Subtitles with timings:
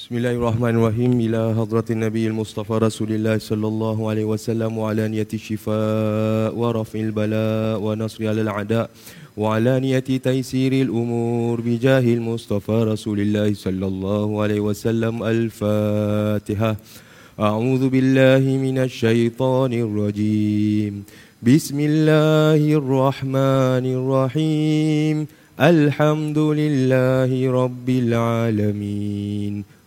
[0.00, 5.08] بسم الله الرحمن الرحيم إلى حضرة النبي المصطفى رسول الله صلى الله عليه وسلم وعلى
[5.08, 8.90] نية الشفاء ورفع البلاء ونصر على الأعداء
[9.36, 16.76] وعلى نية تيسير الأمور بجاه المصطفى رسول الله صلى الله عليه وسلم الفاتحة
[17.40, 21.04] أعوذ بالله من الشيطان الرجيم
[21.42, 25.16] بسم الله الرحمن الرحيم
[25.60, 29.79] الحمد لله رب العالمين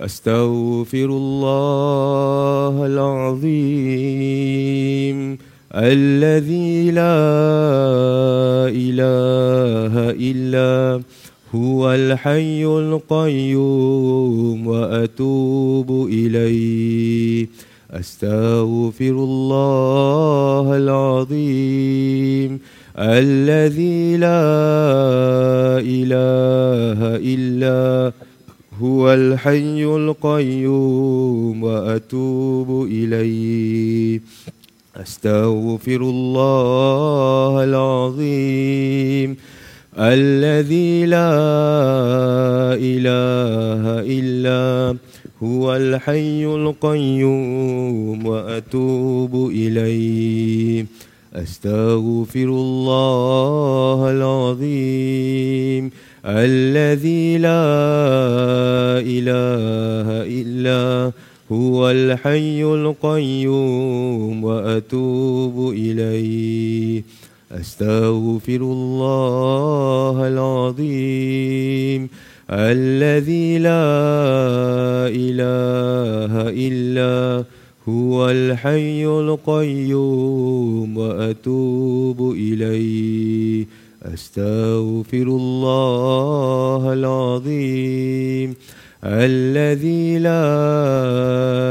[0.00, 4.38] أستغفر الله العظيم
[5.74, 7.18] الذي لا
[8.68, 11.02] إله إلا
[11.54, 13.86] هو الحي القيوم
[14.66, 17.48] وأتوب إليه.
[17.90, 22.60] أستغفر الله العظيم
[22.98, 24.40] الذي لا
[25.78, 28.29] إله إلا هو
[28.82, 34.20] هو الحي القيوم وأتوب إليه.
[34.96, 39.36] أستغفر الله العظيم
[39.98, 41.32] الذي لا
[42.74, 43.82] إله
[44.18, 44.96] إلا
[45.42, 50.86] هو الحي القيوم وأتوب إليه.
[51.34, 55.90] أستغفر الله العظيم
[56.26, 57.64] الذي لا
[59.00, 60.08] إله
[60.40, 61.12] إلا
[61.52, 67.02] هو الحي القيوم وأتوب إليه.
[67.52, 72.08] أستغفر الله العظيم.
[72.50, 73.86] الذي لا
[75.08, 77.44] إله إلا
[77.88, 83.66] هو الحي القيوم وأتوب إليه.
[84.02, 88.54] أستغفر الله العظيم
[89.04, 90.46] الذي لا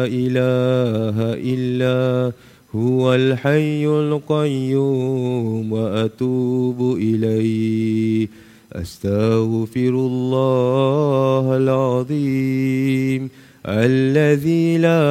[0.06, 1.18] إله
[1.53, 2.31] إلا
[2.75, 8.28] هو الحي القيوم وأتوب إليه
[8.73, 13.29] أستغفر الله العظيم
[13.66, 15.03] الذي لا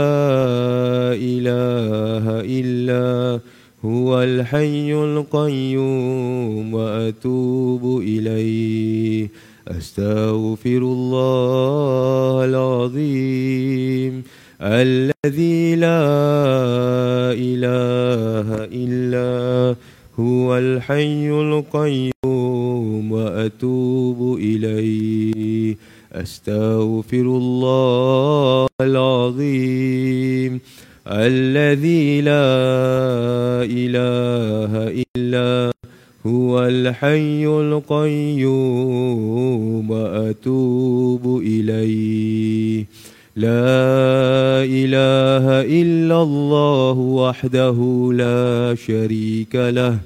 [1.14, 9.28] إله إلا هو هو الحي القيوم وأتوب إليه.
[9.68, 14.22] أستغفر الله العظيم.
[14.62, 16.02] الذي لا
[17.32, 19.76] إله إلا
[20.20, 25.76] هو الحي القيوم وأتوب إليه.
[26.12, 30.60] أستغفر الله العظيم.
[31.10, 35.72] الذي لا إله إلا
[36.26, 38.50] هو الحي القيوم
[39.90, 42.84] وأتوب إليه.
[43.36, 49.98] لا إله إلا الله وحده لا شريك له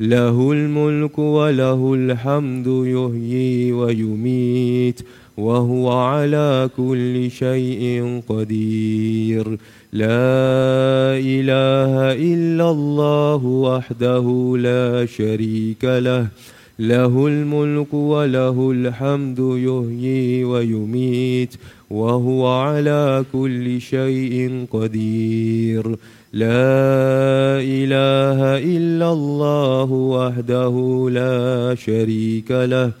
[0.00, 5.00] له الملك وله الحمد يحيي ويميت.
[5.38, 9.58] وهو على كل شيء قدير.
[9.92, 16.28] لا إله إلا الله وحده لا شريك له.
[16.78, 21.54] له الملك وله الحمد يحيي ويميت
[21.90, 25.96] وهو على كل شيء قدير.
[26.32, 28.40] لا إله
[28.76, 30.74] إلا الله وحده
[31.10, 32.92] لا شريك له.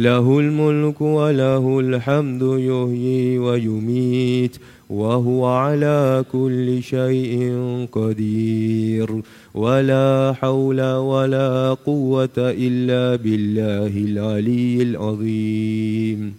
[0.00, 4.56] له الملك وله الحمد يحيي ويميت
[4.90, 7.32] وهو على كل شيء
[7.92, 9.22] قدير.
[9.54, 10.80] ولا حول
[11.12, 16.34] ولا قوة إلا بالله العلي العظيم.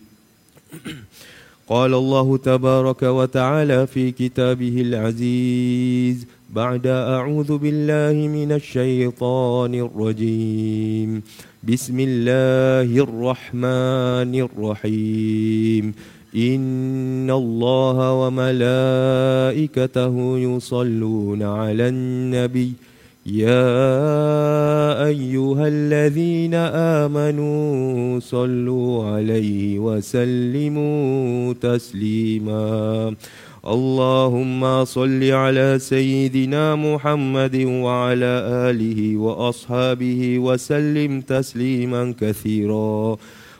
[1.70, 11.22] قال الله تبارك وتعالى في كتابه العزيز بعد أعوذ بالله من الشيطان الرجيم.
[11.64, 15.94] بسم الله الرحمن الرحيم.
[16.36, 22.74] إن الله وملائكته يصلون على النبي.
[23.26, 26.56] يا أيها الذين
[27.06, 33.16] آمنوا صلوا عليه وسلموا تسليما.
[33.62, 38.34] اللهم صل على سيدنا محمد وعلى
[38.70, 43.18] آله وأصحابه وسلم تسليما كثيرا.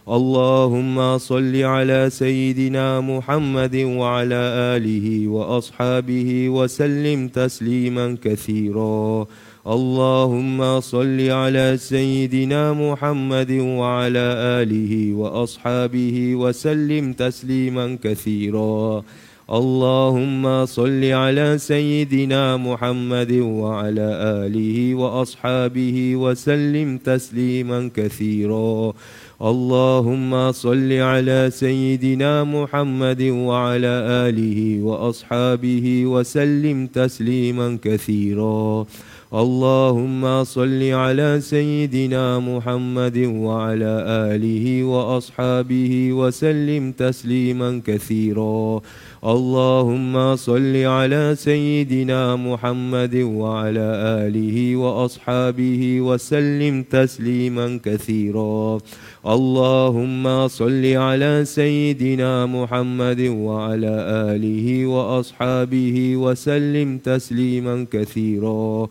[0.10, 4.42] اللهم صل على سيدنا محمد وعلى
[4.74, 9.26] آله وأصحابه وسلم تسليما كثيرا.
[9.68, 14.28] اللهم صل على سيدنا محمد وعلى
[14.66, 19.04] آله وأصحابه وسلم تسليما كثيرا.
[19.52, 24.10] اللهم صل على سيدنا محمد وعلى
[24.48, 28.94] آله وأصحابه وسلم تسليما كثيرا.
[29.42, 33.96] اللهم صل على سيدنا محمد وعلى
[34.28, 38.86] آله وأصحابه وسلم تسليما كثيرا.
[39.34, 43.94] اللهم صل على سيدنا محمد وعلى
[44.32, 48.82] آله وأصحابه وسلم تسليما كثيرا.
[49.24, 53.88] اللهم صل على سيدنا محمد وعلى
[54.28, 58.80] آله وأصحابه وسلم تسليما كثيرا.
[59.26, 63.96] اللهم صل على سيدنا محمد وعلى
[64.36, 68.88] آله وأصحابه وسلم تسليما كثيرا.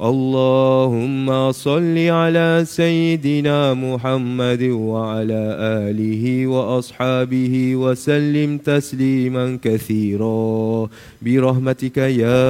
[0.00, 10.88] اللهم صل على سيدنا محمد وعلى آله وأصحابه وسلم تسليما كثيرا.
[11.22, 12.48] برحمتك يا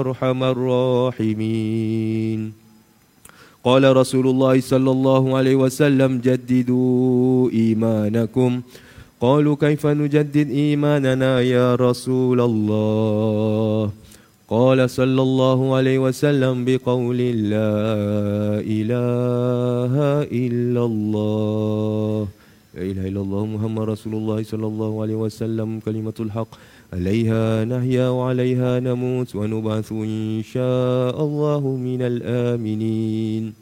[0.00, 2.40] أرحم الراحمين.
[3.64, 8.60] قال رسول الله صلى الله عليه وسلم جددوا إيمانكم.
[9.20, 13.90] قالوا كيف نجدد إيماننا يا رسول الله؟
[14.52, 17.72] قال صلى الله عليه وسلم بقول لا
[18.60, 19.94] إله
[20.28, 22.28] إلا الله.
[22.76, 26.52] لا إله إلا الله محمد رسول الله صلى الله عليه وسلم كلمة الحق.
[26.92, 33.61] عليها نحيا وعليها نموت ونبعث إن شاء الله من الآمنين.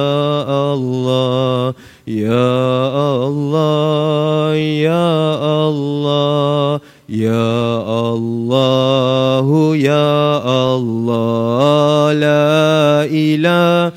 [0.00, 1.74] يا الله
[2.08, 10.08] يا الله يا الله يا الله يا
[10.76, 13.92] الله لا إله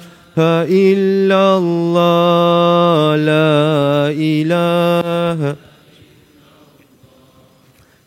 [0.69, 5.55] إلا الله لا إله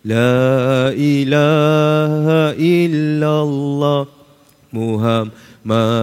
[0.05, 2.27] لا إله
[2.59, 4.07] إلا الله
[4.73, 5.96] محمد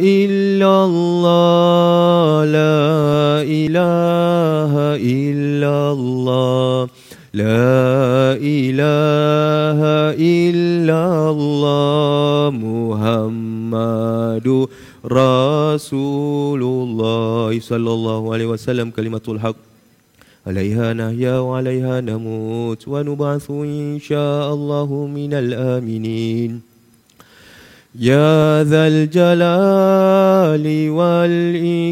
[0.00, 6.88] إلا الله لا إله إلا الله
[7.34, 9.80] لا إله
[10.18, 14.48] إلا الله محمد
[15.06, 19.56] رسول الله صلى الله عليه وسلم كلمة الحق.
[20.46, 26.69] عليها نحيا وعليها نموت ونبعث إن شاء الله من الآمنين.
[27.98, 30.62] يا ذا الجلال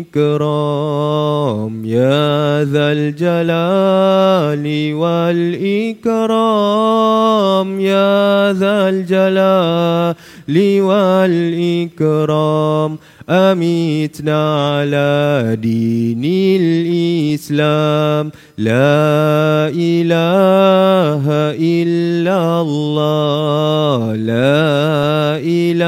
[0.08, 6.20] والإكرام يا ذا الجلال والإكرام
[7.80, 10.14] يا ذا الجلال
[10.82, 12.98] والإكرام.
[13.30, 16.24] أميتنا على دين
[16.60, 18.30] الإسلام.
[18.58, 21.24] لا إله
[21.58, 25.87] إلا الله لا إله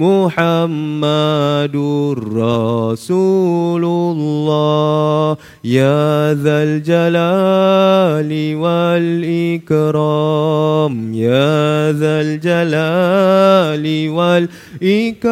[0.00, 1.76] محمد
[2.36, 5.36] رسول الله.
[5.64, 9.84] يا ذا الجلال والإكرام.
[11.14, 15.30] يا ذا الجلال والإكرام.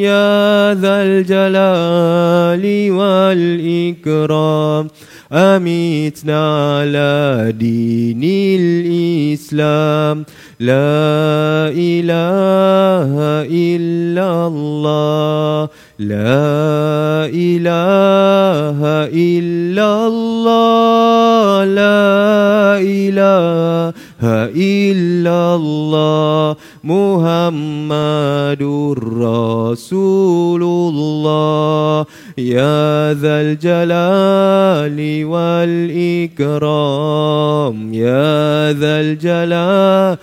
[0.00, 4.88] يا ذا الجلال والإكرام.
[5.32, 8.20] أميتنا على دين
[8.60, 10.24] الإسلام.
[10.60, 13.10] لا إله
[13.50, 15.68] إلا الله.
[15.98, 18.80] لا إله
[19.12, 21.64] إلا الله.
[21.64, 28.62] لا إله إلا الله محمد
[29.20, 32.06] رسول الله
[32.38, 35.24] يا ذا الجلال
[36.44, 40.18] والإكرام يا ذا الجلال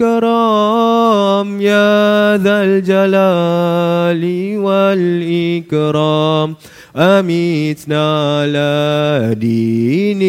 [0.00, 4.22] والإكرام يا ذا الجلال
[4.58, 6.56] والإكرام
[6.96, 8.02] أميتنا
[8.40, 10.22] على دين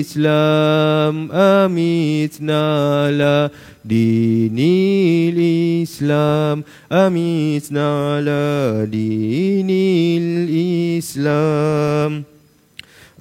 [0.00, 2.60] الإسلام أميتنا
[3.04, 3.50] على
[3.84, 4.56] دين
[5.36, 9.70] الإسلام أميتنا على دين
[10.22, 12.12] الإسلام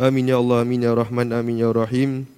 [0.02, 2.33] آمين يا الله آمين يا رحمن آمين يا رحيم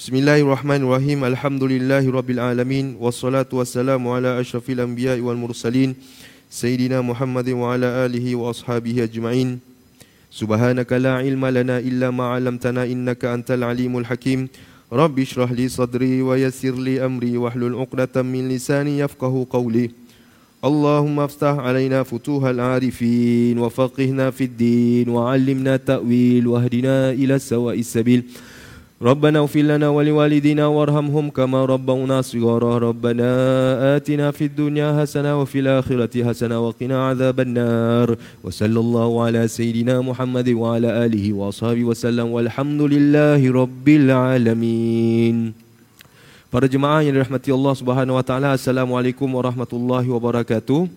[0.00, 5.94] بسم الله الرحمن الرحيم الحمد لله رب العالمين والصلاة والسلام على أشرف الأنبياء والمرسلين
[6.50, 9.60] سيدنا محمد وعلى آله وأصحابه أجمعين
[10.32, 14.48] سبحانك لا علم لنا إلا ما علمتنا إنك أنت العليم الحكيم
[14.92, 19.90] رب اشرح لي صدري ويسر لي أمري واحلل عقدة من لساني يفقه قولي
[20.64, 28.24] اللهم افتح علينا فتوح العارفين وفقهنا في الدين وعلمنا تأويل واهدنا إلى سواء السبيل
[29.01, 33.29] ربنا اغفر لنا ولوالدينا وارحمهم كما ربونا صغارا ربنا
[33.95, 40.49] آتنا في الدنيا حسنة وفي الآخرة حسنة وقنا عذاب النار وصلى الله على سيدنا محمد
[40.49, 45.37] وعلى آله وأصحابه وسلم والحمد لله رب العالمين
[46.55, 50.87] Para jemaah yang dirahmati Allah Subhanahu wa taala, Assalamualaikum warahmatullahi wabarakatuh.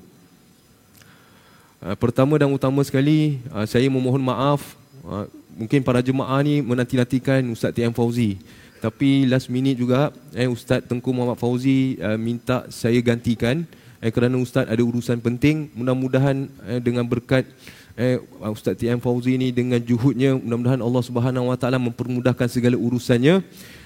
[1.83, 4.79] Uh, pertama dan utama sekali, uh, saya memohon maaf.
[5.54, 8.42] Mungkin para jemaah ni menanti-nantikan Ustaz TM Fauzi.
[8.84, 13.64] Tapi last minute juga, eh, Ustaz Tengku Muhammad Fauzi uh, minta saya gantikan.
[14.04, 15.72] Eh, kerana Ustaz ada urusan penting.
[15.72, 17.48] Mudah-mudahan eh, dengan berkat
[17.96, 18.20] eh,
[18.52, 23.40] Ustaz TM Fauzi ni dengan juhudnya, mudah-mudahan Allah Subhanahu Wa Taala mempermudahkan segala urusannya.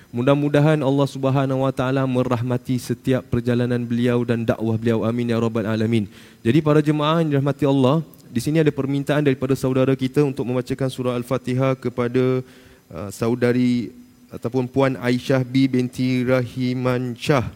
[0.10, 5.06] Mudah-mudahan Allah Subhanahu Wa Taala merahmati setiap perjalanan beliau dan dakwah beliau.
[5.06, 6.10] Amin ya rabbal alamin.
[6.42, 10.90] Jadi para jemaah yang dirahmati Allah, di sini ada permintaan daripada saudara kita untuk membacakan
[10.92, 12.44] surah Al-Fatihah kepada
[12.92, 13.92] uh, saudari
[14.28, 17.48] ataupun puan Aisyah B binti Rahiman Shah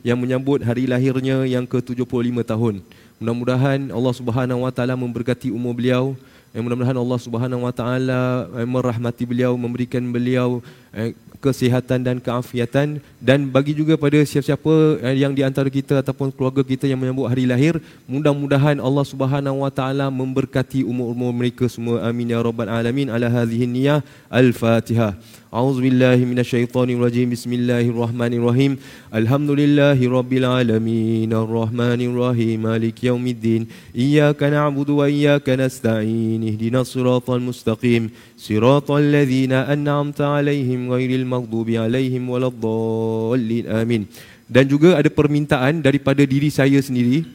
[0.00, 2.74] yang menyambut hari lahirnya yang ke-75 tahun.
[3.22, 6.18] Mudah-mudahan Allah Subhanahu Wa Taala memberkati umur beliau.
[6.54, 12.88] Mudah-mudahan Allah Subhanahu Wa Taala eh, merahmati beliau, memberikan beliau eh, kesihatan dan keafiatan
[13.20, 14.74] dan bagi juga pada siapa-siapa
[15.04, 17.76] eh, yang di antara kita ataupun keluarga kita yang menyambut hari lahir
[18.08, 22.00] mudah-mudahan Allah Subhanahu wa taala memberkati umur-umur mereka semua.
[22.08, 23.12] Amin ya rabbal alamin.
[23.12, 24.00] Ala hadhihi niyyah
[24.32, 25.12] al-fatihah
[25.54, 27.30] A'udzu billahi minasyaitonir rajim.
[27.30, 28.74] Bismillahirrahmanirrahim.
[29.14, 31.30] Alhamdulillahillahi rabbil alamin.
[31.30, 32.58] Arrahmanirrahim.
[32.58, 33.70] Malik yaumiddin.
[33.94, 36.42] Iyyaka na'budu wa iyyaka nasta'in.
[36.42, 38.10] Ihdinas siratal mustaqim.
[38.34, 43.70] Siratal ladzina an'amta 'alaihim ghairil maghdubi 'alaihim waladdallin.
[43.70, 44.10] Amin.
[44.50, 47.30] Dan juga ada permintaan daripada diri saya sendiri.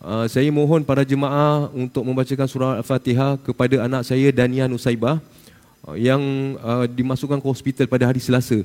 [0.00, 5.20] Uh, saya mohon para jemaah untuk membacakan surah Al-Fatihah kepada anak saya Dania Nusaibah
[5.96, 6.20] yang
[6.60, 8.64] uh, dimasukkan ke hospital pada hari Selasa.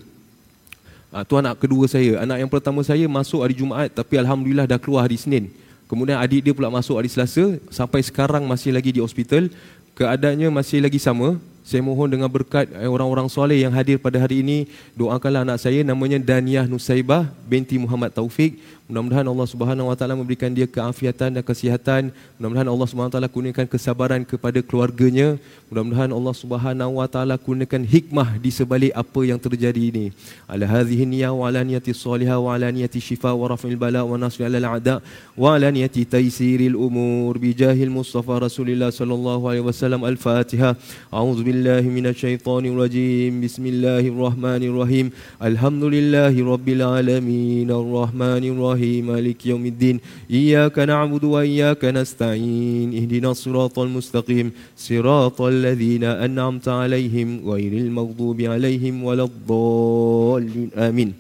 [1.14, 2.26] Uh, tu anak kedua saya.
[2.26, 5.54] Anak yang pertama saya masuk hari Jumaat tapi alhamdulillah dah keluar hari Senin.
[5.86, 9.52] Kemudian adik dia pula masuk hari Selasa sampai sekarang masih lagi di hospital.
[9.94, 11.38] Keadaannya masih lagi sama.
[11.64, 14.68] Saya mohon dengan berkat eh, orang-orang soleh yang hadir pada hari ini
[15.00, 20.52] doakanlah anak saya namanya Daniah Nusaibah binti Muhammad Taufik Mudah-mudahan Allah Subhanahu Wa Taala memberikan
[20.52, 22.12] dia keafiatan dan kesihatan.
[22.36, 25.40] Mudah-mudahan Allah Subhanahu Wa Taala kurniakan kesabaran kepada keluarganya.
[25.72, 30.12] Mudah-mudahan Allah Subhanahu Wa Taala kurniakan hikmah di sebalik apa yang terjadi ini.
[30.52, 34.20] Ala hadhihi niyya wa ala niyati salihah wa ala niyati shifa wa raf'il bala wa
[34.20, 35.00] nasri ala al-a'da
[35.40, 40.04] wa ala niyati taysiril umur bi jahil Mustafa Rasulillah sallallahu alaihi wasallam.
[40.04, 40.76] Al-Fatihah.
[41.08, 43.40] A'udzu billahi minasy syaithanir rajim.
[43.40, 45.16] Bismillahirrahmanirrahim.
[45.40, 47.72] Alhamdulillahi rabbil alamin.
[47.72, 50.00] Ar-Rahmanir الله مالك يوم الدين.
[50.32, 52.90] إياك نعبد وإياك نستعين.
[52.98, 54.52] اهدنا الصراط المستقيم.
[54.78, 60.70] صراط الذين أنعمت عليهم غير المغضوب عليهم ولا الضالين.
[60.78, 61.14] آمين.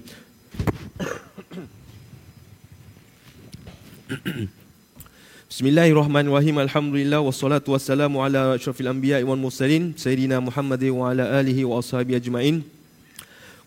[5.49, 11.23] بسم الله الرحمن الرحيم الحمد لله والصلاة والسلام على أشرف الأنبياء والمرسلين سيدنا محمد وعلى
[11.39, 12.72] آله وأصحابه أجمعين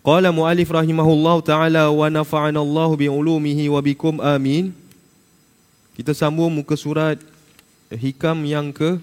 [0.07, 4.71] Qala mu'alif rahimahullah ta'ala wa nafa'ana Allah bi'ulumihi wa bikum amin.
[5.99, 7.19] Kita sambung muka surat
[7.91, 9.03] hikam yang ke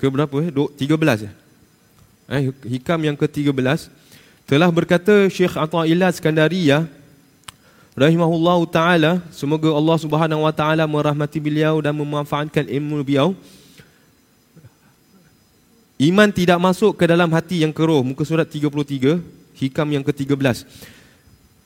[0.00, 0.48] ke berapa eh?
[0.48, 1.32] 13 eh?
[2.32, 3.92] eh hikam yang ke-13
[4.48, 6.88] telah berkata Syekh Athaillah Skandariyah
[8.00, 13.36] rahimahullahu taala semoga Allah Subhanahu wa taala merahmati beliau dan memanfaatkan ilmu beliau.
[16.00, 18.00] Iman tidak masuk ke dalam hati yang keruh.
[18.00, 19.20] Muka surat 33
[19.60, 20.64] hikam yang ke-13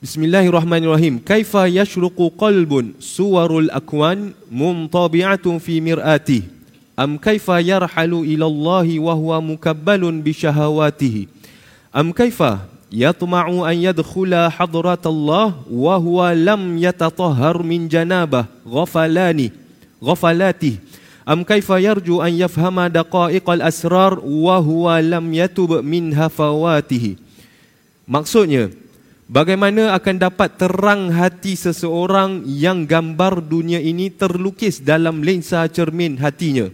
[0.03, 1.23] Bismillahirrahmanirrahim.
[1.23, 6.51] Kaifa yashruqu qalbun suwarul akwan muntabi'atun fi mir'ati?
[6.99, 11.31] Am kaifa yarhalu ila Allah wa huwa mukabbalun bi syahawatihi
[11.95, 19.49] am kaifa yatma'u an yadkhula hadrat Allah wa huwa lam yatatahhar min janabah ghafalani
[19.97, 20.77] ghafalati
[21.25, 27.17] am kaifa yarju an yafhama daqa'iq al-asrar wa huwa lam yatub min hafawatihi
[28.05, 28.69] maksudnya
[29.25, 36.69] bagaimana akan dapat terang hati seseorang yang gambar dunia ini terlukis dalam lensa cermin hatinya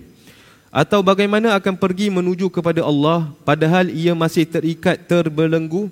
[0.71, 5.91] atau bagaimana akan pergi menuju kepada Allah padahal ia masih terikat terbelenggu?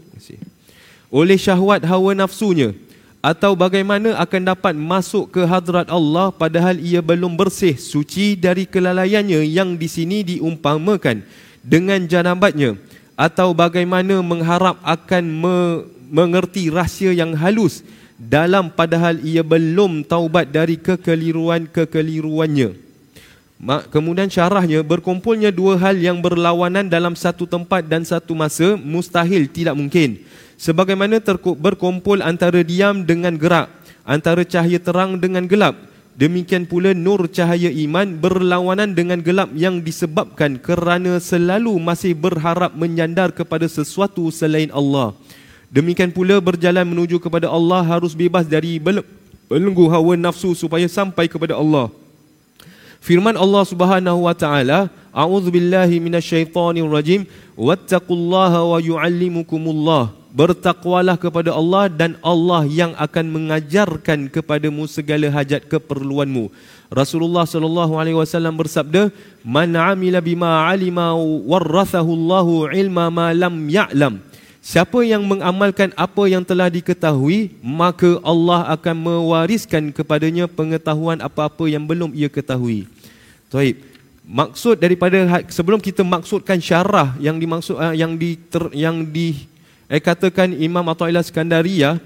[1.11, 2.71] Oleh syahwat hawa nafsunya
[3.19, 9.43] atau bagaimana akan dapat masuk ke hadrat Allah padahal ia belum bersih suci dari kelalaiannya
[9.51, 11.27] yang di sini diumpamakan
[11.59, 12.79] dengan janabatnya?
[13.19, 17.83] Atau bagaimana mengharap akan me- mengerti rahsia yang halus
[18.15, 22.88] dalam padahal ia belum taubat dari kekeliruan-kekeliruannya
[23.91, 29.75] Kemudian syarahnya berkumpulnya dua hal yang berlawanan dalam satu tempat dan satu masa mustahil tidak
[29.75, 30.23] mungkin.
[30.55, 31.19] Sebagaimana
[31.59, 33.67] berkumpul antara diam dengan gerak,
[34.07, 35.75] antara cahaya terang dengan gelap.
[36.15, 43.31] Demikian pula nur cahaya iman berlawanan dengan gelap yang disebabkan kerana selalu masih berharap menyandar
[43.31, 45.15] kepada sesuatu selain Allah.
[45.67, 51.55] Demikian pula berjalan menuju kepada Allah harus bebas dari belenggu hawa nafsu supaya sampai kepada
[51.59, 51.87] Allah.
[52.99, 57.23] Firman Allah Subhanahu wa taala, "A'udzubillahi minasyaitonirrajim.
[57.55, 66.53] Wattaqullaha wa yu'allimukumullah." Bertakwalah kepada Allah dan Allah yang akan mengajarkan kepadamu segala hajat keperluanmu.
[66.93, 69.09] Rasulullah sallallahu alaihi wasallam bersabda,
[69.41, 74.21] "Man 'amila bima 'alima warathahu Allahu 'ilma ma lam ya'lam."
[74.59, 81.87] Siapa yang mengamalkan apa yang telah diketahui, maka Allah akan mewariskan kepadanya pengetahuan apa-apa yang
[81.87, 82.83] belum ia ketahui.
[83.47, 83.79] Baik.
[84.29, 88.37] Maksud daripada sebelum kita maksudkan syarah yang dimaksud uh, yang di
[88.77, 89.49] yang di
[89.89, 91.97] eh, katakan Imam Athaillah Skandaria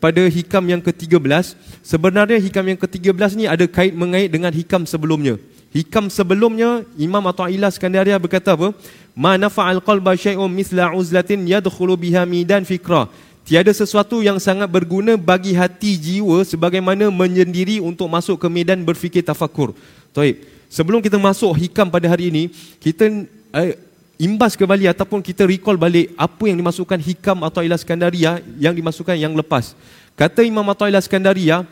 [0.00, 1.52] pada hikam yang ke-13
[1.84, 5.36] sebenarnya hikam yang ke-13 ni ada kait mengait dengan hikam sebelumnya
[5.76, 8.72] hikam sebelumnya Imam Athaillah Skandaria berkata apa
[9.16, 13.08] ma nafa'al qalba syai'un misla uzlatin yadkhulu biha midan fikra
[13.48, 19.24] tiada sesuatu yang sangat berguna bagi hati jiwa sebagaimana menyendiri untuk masuk ke medan berfikir
[19.24, 19.72] tafakur
[20.12, 20.44] Taib.
[20.66, 22.50] Sebelum kita masuk hikam pada hari ini,
[22.82, 23.06] kita
[23.54, 23.78] eh,
[24.18, 29.14] imbas kembali ataupun kita recall balik apa yang dimasukkan hikam atau ilah Skandaria yang dimasukkan
[29.14, 29.78] yang lepas.
[30.18, 31.62] Kata Imam atau ilah Skandaria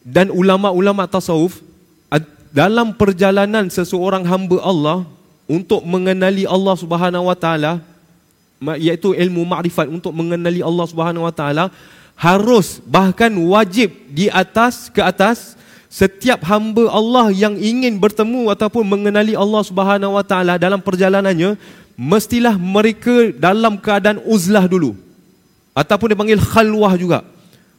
[0.00, 1.60] dan ulama-ulama tasawuf
[2.54, 5.02] dalam perjalanan seseorang hamba Allah
[5.44, 7.72] untuk mengenali Allah Subhanahu Wa Taala
[8.80, 11.64] iaitu ilmu makrifat untuk mengenali Allah Subhanahu Wa Taala
[12.16, 15.58] harus bahkan wajib di atas ke atas
[15.90, 21.54] setiap hamba Allah yang ingin bertemu ataupun mengenali Allah Subhanahu Wa Taala dalam perjalanannya
[21.94, 24.98] mestilah mereka dalam keadaan uzlah dulu.
[25.74, 27.26] Ataupun dipanggil khalwah juga.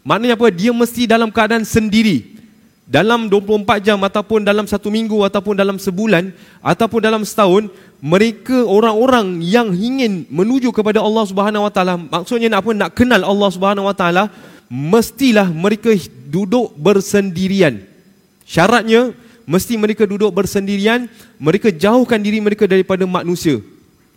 [0.04, 0.52] Maknanya apa?
[0.52, 2.35] Dia mesti dalam keadaan sendiri
[2.86, 6.30] dalam 24 jam ataupun dalam satu minggu ataupun dalam sebulan
[6.62, 7.66] ataupun dalam setahun
[7.98, 13.22] mereka orang-orang yang ingin menuju kepada Allah Subhanahu Wa Taala maksudnya nak apa nak kenal
[13.26, 14.24] Allah Subhanahu Wa Taala
[14.70, 15.90] mestilah mereka
[16.30, 17.96] duduk bersendirian
[18.46, 19.10] Syaratnya
[19.50, 21.10] mesti mereka duduk bersendirian,
[21.42, 23.62] mereka jauhkan diri mereka daripada manusia.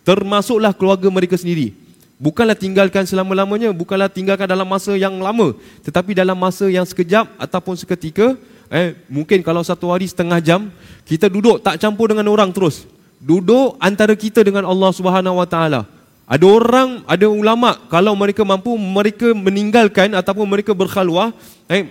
[0.05, 1.73] Termasuklah keluarga mereka sendiri.
[2.21, 7.79] Bukanlah tinggalkan selama-lamanya, bukanlah tinggalkan dalam masa yang lama, tetapi dalam masa yang sekejap ataupun
[7.79, 8.35] seketika,
[8.69, 10.69] eh mungkin kalau satu hari setengah jam,
[11.09, 12.85] kita duduk tak campur dengan orang terus.
[13.19, 15.81] Duduk antara kita dengan Allah Subhanahu Wa Taala.
[16.29, 21.33] Ada orang, ada ulama kalau mereka mampu mereka meninggalkan ataupun mereka berkhalwah,
[21.65, 21.89] eh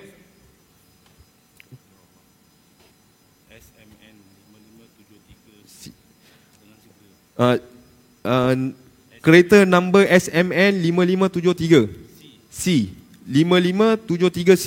[7.39, 7.57] uh,
[8.23, 8.55] uh,
[9.19, 11.91] kereta number SMN 5573
[12.51, 12.95] C.
[13.27, 14.67] 5573 C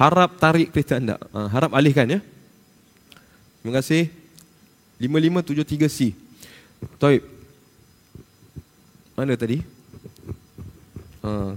[0.00, 1.20] harap tarik kereta anda.
[1.28, 2.20] Uh, harap alihkan ya.
[3.60, 4.08] Terima kasih.
[4.96, 5.98] 5573 C.
[6.96, 7.20] Toib.
[9.12, 9.60] Mana tadi?
[11.20, 11.52] Uh.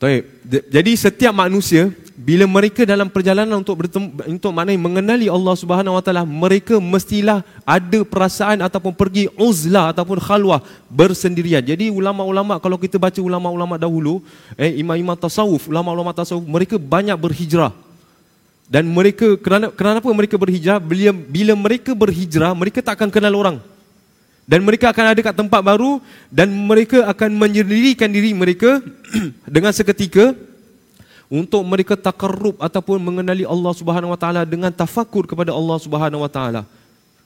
[0.00, 0.24] Toib.
[0.72, 6.02] Jadi setiap manusia bila mereka dalam perjalanan untuk bertemu untuk maknanya mengenali Allah Subhanahu Wa
[6.02, 11.60] Taala mereka mestilah ada perasaan ataupun pergi uzlah ataupun khalwah bersendirian.
[11.60, 14.24] Jadi ulama-ulama kalau kita baca ulama-ulama dahulu
[14.56, 17.76] eh imam-imam tasawuf, ulama-ulama tasawuf mereka banyak berhijrah.
[18.64, 20.80] Dan mereka kerana kenapa mereka berhijrah?
[20.80, 23.60] Bila bila mereka berhijrah, mereka tak akan kenal orang.
[24.48, 26.00] Dan mereka akan ada kat tempat baru
[26.32, 28.80] dan mereka akan menyendirikan diri mereka
[29.54, 30.32] dengan seketika
[31.26, 36.30] untuk mereka takarrub ataupun mengenali Allah Subhanahu Wa Taala dengan tafakur kepada Allah Subhanahu Wa
[36.30, 36.62] Taala.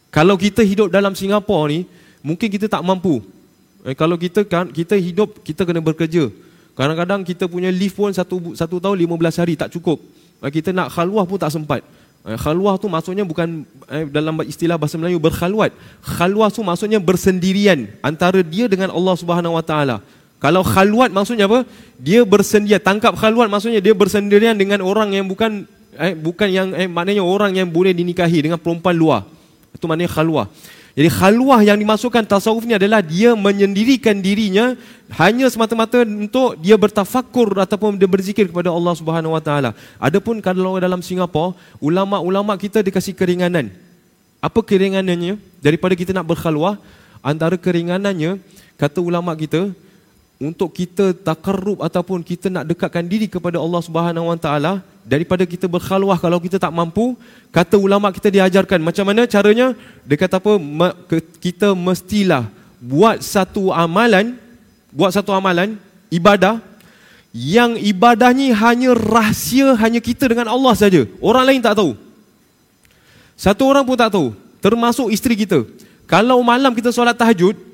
[0.08, 1.84] Kalau kita hidup dalam Singapura ni,
[2.24, 3.20] mungkin kita tak mampu.
[3.84, 6.32] Eh, kalau kita kan kita hidup kita kena bekerja.
[6.74, 10.00] Kadang-kadang kita punya leave pun satu satu tahun 15 hari tak cukup.
[10.40, 11.84] Eh, kita nak khalwah pun tak sempat.
[12.24, 15.72] Eh, khalwah tu maksudnya bukan eh, dalam istilah bahasa Melayu berkhalwat.
[16.04, 19.96] Khalwah tu maksudnya bersendirian antara dia dengan Allah Subhanahu Wa Taala.
[20.40, 21.68] Kalau khalwat maksudnya apa?
[22.00, 22.80] Dia bersendirian.
[22.80, 25.68] Tangkap khalwat maksudnya dia bersendirian dengan orang yang bukan
[26.00, 29.28] eh, bukan yang eh, maknanya orang yang boleh dinikahi dengan perempuan luar.
[29.76, 30.48] Itu maknanya khalwah.
[30.96, 34.74] Jadi khalwah yang dimasukkan tasawuf ni adalah dia menyendirikan dirinya
[35.14, 39.70] hanya semata-mata untuk dia bertafakur ataupun dia berzikir kepada Allah Subhanahu Wa Taala.
[40.02, 43.70] Adapun kalau dalam Singapura, ulama-ulama kita dikasih keringanan.
[44.42, 45.38] Apa keringanannya?
[45.62, 46.80] Daripada kita nak berkhalwah,
[47.22, 48.40] antara keringanannya
[48.74, 49.70] kata ulama kita,
[50.40, 54.72] untuk kita takarrub ataupun kita nak dekatkan diri kepada Allah Subhanahu Wa Taala
[55.04, 57.12] daripada kita berkhalwah kalau kita tak mampu
[57.52, 59.76] kata ulama kita diajarkan macam mana caranya?
[60.08, 60.56] Dia kata apa
[61.36, 62.48] kita mestilah
[62.80, 64.40] buat satu amalan
[64.88, 65.76] buat satu amalan
[66.08, 66.64] ibadah
[67.36, 71.04] yang ibadahnya hanya rahsia hanya kita dengan Allah saja.
[71.20, 71.94] Orang lain tak tahu.
[73.36, 74.32] Satu orang pun tak tahu.
[74.64, 75.68] Termasuk isteri kita.
[76.08, 77.69] Kalau malam kita solat tahajud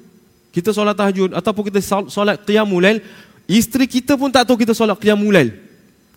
[0.57, 3.05] kita solat tahajud ataupun kita solat qiyamul lail,
[3.45, 5.53] isteri kita pun tak tahu kita solat qiyamul lail.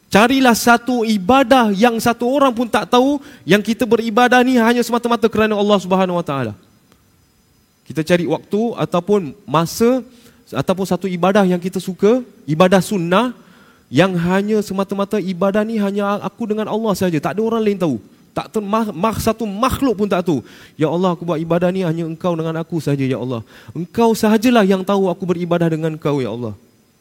[0.08, 5.28] Carilah satu ibadah yang satu orang pun tak tahu yang kita beribadah ni hanya semata-mata
[5.28, 6.54] kerana Allah Subhanahu Wa Taala.
[7.84, 10.08] Kita cari waktu ataupun masa
[10.50, 13.36] ataupun satu ibadah yang kita suka, ibadah sunnah
[13.92, 18.00] yang hanya semata-mata ibadah ni hanya aku dengan Allah saja, tak ada orang lain tahu.
[18.34, 20.46] Tak ter, mah, mah, satu makhluk pun tak tahu.
[20.78, 23.42] Ya Allah, aku buat ibadah ni hanya engkau dengan aku saja, Ya Allah.
[23.74, 26.54] Engkau sahajalah yang tahu aku beribadah dengan engkau, Ya Allah.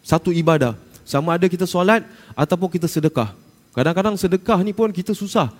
[0.02, 0.74] Satu ibadah.
[1.08, 2.04] Sama ada kita solat
[2.36, 3.32] ataupun kita sedekah.
[3.72, 5.52] Kadang-kadang sedekah ni pun kita susah.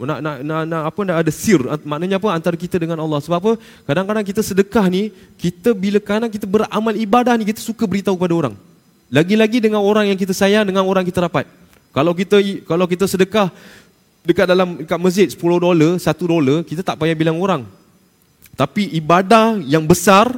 [0.00, 3.36] Nak, nak, nak, nak apa nak ada sir maknanya apa antara kita dengan Allah sebab
[3.36, 3.52] apa
[3.84, 8.32] kadang-kadang kita sedekah ni kita bila kadang kita beramal ibadah ni kita suka beritahu kepada
[8.32, 8.54] orang
[9.12, 11.44] lagi-lagi dengan orang yang kita sayang dengan orang kita rapat
[11.92, 13.52] kalau kita kalau kita sedekah
[14.24, 17.64] dekat dalam dekat masjid 10 dolar, 1 dolar, kita tak payah bilang orang.
[18.54, 20.36] Tapi ibadah yang besar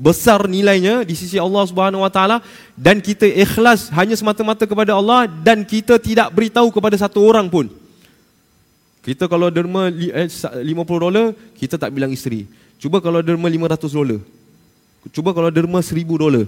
[0.00, 2.36] besar nilainya di sisi Allah Subhanahu Wa Taala
[2.72, 7.68] dan kita ikhlas hanya semata-mata kepada Allah dan kita tidak beritahu kepada satu orang pun.
[9.04, 12.48] Kita kalau derma 50 eh, dolar, kita tak bilang isteri.
[12.80, 14.20] Cuba kalau derma 500 dolar.
[15.12, 16.44] Cuba kalau derma 1000 dolar.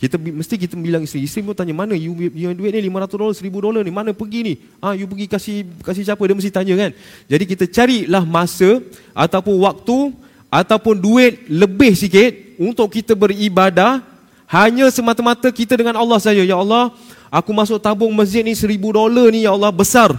[0.00, 3.36] Kita mesti kita bilang isteri, isteri pun tanya mana you yang duit ni 500 dolar,
[3.36, 4.54] 1000 dolar ni, mana pergi ni?
[4.80, 6.24] Ah, you pergi kasih kasih siapa?
[6.24, 6.90] Dia mesti tanya kan.
[7.28, 8.80] Jadi kita carilah masa
[9.12, 10.16] ataupun waktu
[10.48, 14.00] ataupun duit lebih sikit untuk kita beribadah
[14.48, 16.40] hanya semata-mata kita dengan Allah saja.
[16.40, 16.96] Ya Allah,
[17.28, 20.16] aku masuk tabung masjid ni 1000 dolar ni ya Allah besar.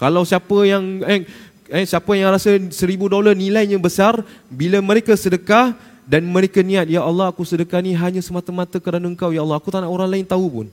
[0.00, 1.28] Kalau siapa yang eh,
[1.68, 2.72] eh siapa yang rasa 1000
[3.12, 5.76] dolar nilainya besar, bila mereka sedekah
[6.12, 9.56] dan mereka niat ya Allah aku sedekah ni hanya semata-mata kerana engkau ya Allah.
[9.56, 10.66] Aku tak nak orang lain tahu pun.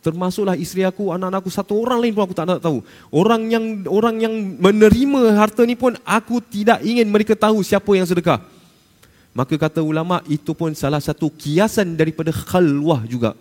[0.00, 2.80] Termasuklah isteri aku anak-anak aku satu orang lain pun aku tak nak tahu.
[3.12, 8.08] Orang yang orang yang menerima harta ni pun aku tidak ingin mereka tahu siapa yang
[8.08, 8.40] sedekah.
[9.36, 13.36] Maka kata ulama itu pun salah satu kiasan daripada khalwah juga.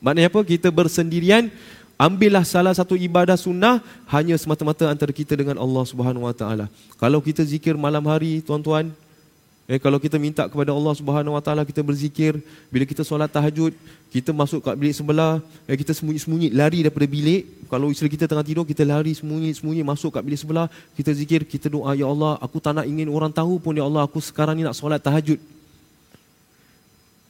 [0.00, 0.48] Maknanya apa?
[0.48, 1.52] Kita bersendirian
[2.00, 6.72] ambillah salah satu ibadah sunnah hanya semata-mata antara kita dengan Allah Subhanahu Wa Taala.
[6.96, 8.96] Kalau kita zikir malam hari tuan-tuan
[9.64, 12.36] Eh kalau kita minta kepada Allah Subhanahu Wa Taala kita berzikir,
[12.68, 13.72] bila kita solat tahajud,
[14.12, 17.48] kita masuk kat bilik sebelah, eh kita sembunyi-sembunyi lari daripada bilik.
[17.72, 21.72] Kalau isteri kita tengah tidur, kita lari sembunyi-sembunyi masuk kat bilik sebelah, kita zikir, kita
[21.72, 24.68] doa, ya Allah, aku tak nak ingin orang tahu pun ya Allah, aku sekarang ni
[24.68, 25.40] nak solat tahajud.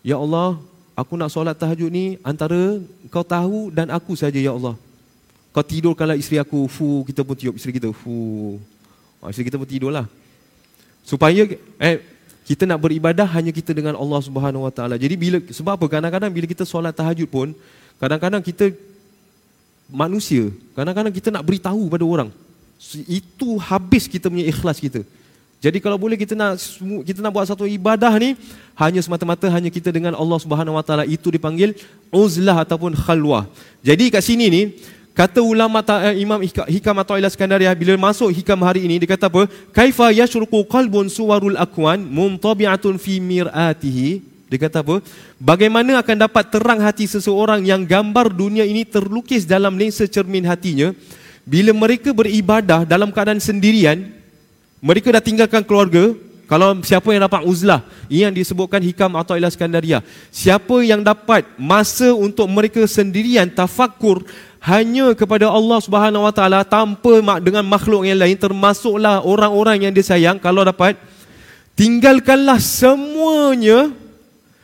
[0.03, 0.59] Ya Allah,
[0.99, 2.83] aku nak solat tahajud ni antara
[3.15, 4.75] kau tahu dan aku saja ya Allah.
[5.55, 8.59] Kau tidur kalau isteri aku, fu, kita pun tiup isteri kita, fu.
[9.23, 10.11] Oh, isteri kita pun tidurlah.
[11.07, 11.47] Supaya
[11.79, 12.14] eh
[12.45, 15.01] kita nak beribadah hanya kita dengan Allah Subhanahu Wa Taala.
[15.01, 15.87] Jadi bila sebab apa?
[15.89, 17.57] Kadang-kadang bila kita solat tahajud pun,
[17.97, 18.69] kadang-kadang kita
[19.89, 22.29] manusia, kadang-kadang kita nak beritahu pada orang.
[23.09, 25.01] Itu habis kita punya ikhlas kita.
[25.65, 26.61] Jadi kalau boleh kita nak
[27.09, 28.37] kita nak buat satu ibadah ni
[28.77, 31.73] hanya semata-mata hanya kita dengan Allah Subhanahu Wa Taala itu dipanggil
[32.13, 33.49] uzlah ataupun khalwah.
[33.81, 34.63] Jadi kat sini ni
[35.15, 39.15] Kata ulama ta, eh, Imam Hikam atau Ila Skandaria bila masuk hikam hari ini dia
[39.15, 39.47] kata apa?
[39.71, 44.19] Kaifa yashruqu qalbun suwarul akwan muntabi'atun fi mir'atihi.
[44.51, 44.99] Dia kata apa?
[45.39, 50.91] Bagaimana akan dapat terang hati seseorang yang gambar dunia ini terlukis dalam lensa cermin hatinya
[51.47, 54.09] bila mereka beribadah dalam keadaan sendirian
[54.81, 59.53] mereka dah tinggalkan keluarga kalau siapa yang dapat uzlah ini yang disebutkan hikam atau ilah
[59.53, 60.01] skandaria
[60.33, 64.25] siapa yang dapat masa untuk mereka sendirian tafakur
[64.65, 70.01] hanya kepada Allah Subhanahu Wa Taala tanpa dengan makhluk yang lain termasuklah orang-orang yang dia
[70.01, 70.97] sayang kalau dapat
[71.77, 73.93] tinggalkanlah semuanya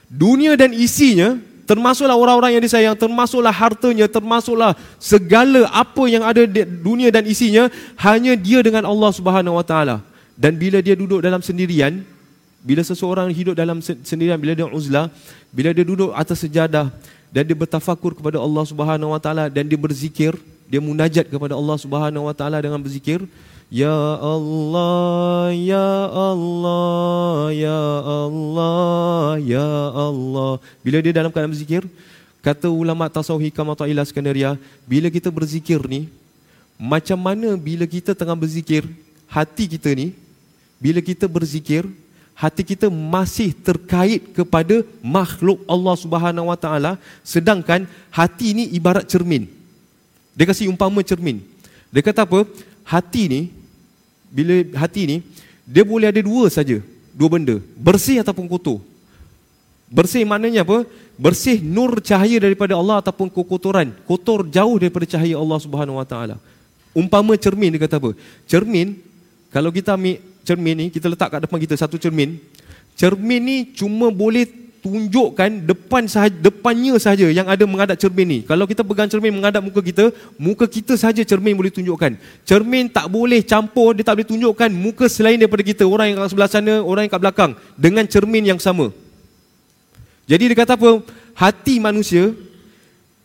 [0.08, 1.36] dunia dan isinya
[1.68, 7.68] termasuklah orang-orang yang disayang termasuklah hartanya termasuklah segala apa yang ada di dunia dan isinya
[8.00, 9.96] hanya dia dengan Allah Subhanahu Wa Taala.
[10.34, 12.02] Dan bila dia duduk dalam sendirian
[12.64, 15.12] bila seseorang hidup dalam sendirian bila dia uzlah
[15.52, 16.92] bila dia duduk atas sejadah
[17.30, 20.34] dan dia bertafakur kepada Allah Subhanahu wa taala dan dia berzikir,
[20.66, 23.22] dia munajat kepada Allah Subhanahu wa taala dengan berzikir,
[23.70, 30.52] Ya Allah, Ya Allah, Ya Allah, Ya Allah.
[30.82, 31.86] Bila dia dalam keadaan berzikir,
[32.42, 34.58] kata ulama tasawuf hikam atau ilah skandaria,
[34.90, 36.10] bila kita berzikir ni,
[36.74, 38.82] macam mana bila kita tengah berzikir,
[39.30, 40.18] hati kita ni,
[40.82, 41.86] bila kita berzikir,
[42.40, 49.44] hati kita masih terkait kepada makhluk Allah Subhanahu Wa Taala sedangkan hati ini ibarat cermin.
[50.32, 51.44] Dia kasih umpama cermin.
[51.92, 52.48] Dia kata apa?
[52.88, 53.40] Hati ni
[54.32, 55.16] bila hati ni
[55.68, 56.80] dia boleh ada dua saja,
[57.12, 58.80] dua benda, bersih ataupun kotor.
[59.92, 60.88] Bersih maknanya apa?
[61.20, 63.92] Bersih nur cahaya daripada Allah ataupun kekotoran.
[64.08, 66.40] Kotor jauh daripada cahaya Allah Subhanahu Wa Taala.
[66.96, 68.16] Umpama cermin dia kata apa?
[68.48, 68.96] Cermin
[69.52, 72.40] kalau kita ambil cermin ni kita letak kat depan kita satu cermin
[72.96, 78.38] cermin ni cuma boleh tunjukkan depan sahaja, depannya sahaja yang ada menghadap cermin ni.
[78.48, 80.08] Kalau kita pegang cermin menghadap muka kita,
[80.40, 82.16] muka kita sahaja cermin boleh tunjukkan.
[82.48, 85.84] Cermin tak boleh campur, dia tak boleh tunjukkan muka selain daripada kita.
[85.84, 87.52] Orang yang kat sebelah sana, orang yang kat belakang.
[87.76, 88.88] Dengan cermin yang sama.
[90.24, 91.04] Jadi dia kata apa?
[91.36, 92.32] Hati manusia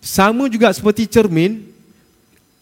[0.04, 1.64] sama juga seperti cermin.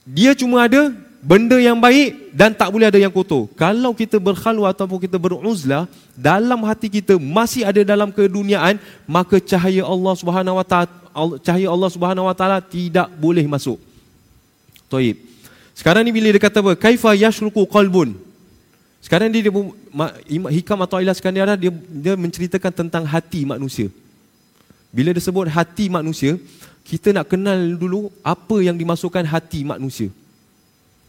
[0.05, 3.47] Dia cuma ada benda yang baik dan tak boleh ada yang kotor.
[3.55, 8.75] Kalau kita berkhalwat ataupun kita beruzlah, dalam hati kita masih ada dalam keduniaan,
[9.07, 10.91] maka cahaya Allah Subhanahu Wa Taala
[11.39, 13.79] cahaya Allah Subhanahu Wa Taala tidak boleh masuk.
[14.91, 15.15] Toib.
[15.73, 16.75] Sekarang ni bila dia kata apa?
[16.75, 18.19] Kaifa yashruqu qalbun?
[19.01, 19.51] Sekarang dia, dia
[20.53, 23.87] hikam atau ilah sekalian dia dia menceritakan tentang hati manusia.
[24.93, 26.37] Bila disebut hati manusia,
[26.85, 30.13] kita nak kenal dulu apa yang dimasukkan hati manusia.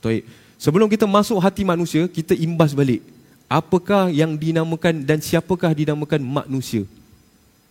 [0.04, 0.28] Baik.
[0.60, 3.00] Sebelum kita masuk hati manusia, kita imbas balik.
[3.48, 6.84] Apakah yang dinamakan dan siapakah dinamakan manusia?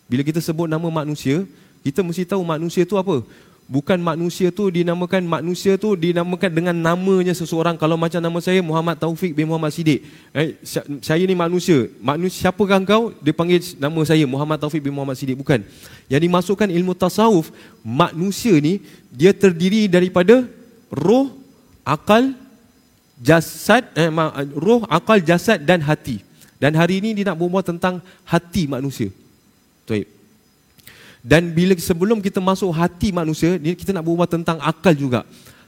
[0.09, 1.45] Bila kita sebut nama manusia,
[1.81, 3.25] kita mesti tahu manusia itu apa?
[3.63, 7.79] Bukan manusia tu dinamakan manusia tu dinamakan dengan namanya seseorang.
[7.79, 10.03] Kalau macam nama saya Muhammad Taufik bin Muhammad Siddiq.
[10.35, 10.59] Eh,
[10.99, 11.87] saya ni manusia.
[12.03, 13.15] Manusia siapakah engkau?
[13.23, 15.39] Dia panggil nama saya Muhammad Taufik bin Muhammad Siddiq.
[15.39, 15.63] Bukan.
[16.11, 20.43] Yang dimasukkan ilmu tasawuf, manusia ni dia terdiri daripada
[20.91, 21.31] roh,
[21.83, 22.35] akal,
[23.19, 24.09] jasad, eh,
[24.55, 26.23] roh, akal, jasad dan hati.
[26.57, 29.11] Dan hari ini dia nak berbual tentang hati manusia.
[29.83, 30.07] Baik.
[31.23, 35.23] Dan bila sebelum kita masuk hati manusia, kita nak berbual tentang akal juga.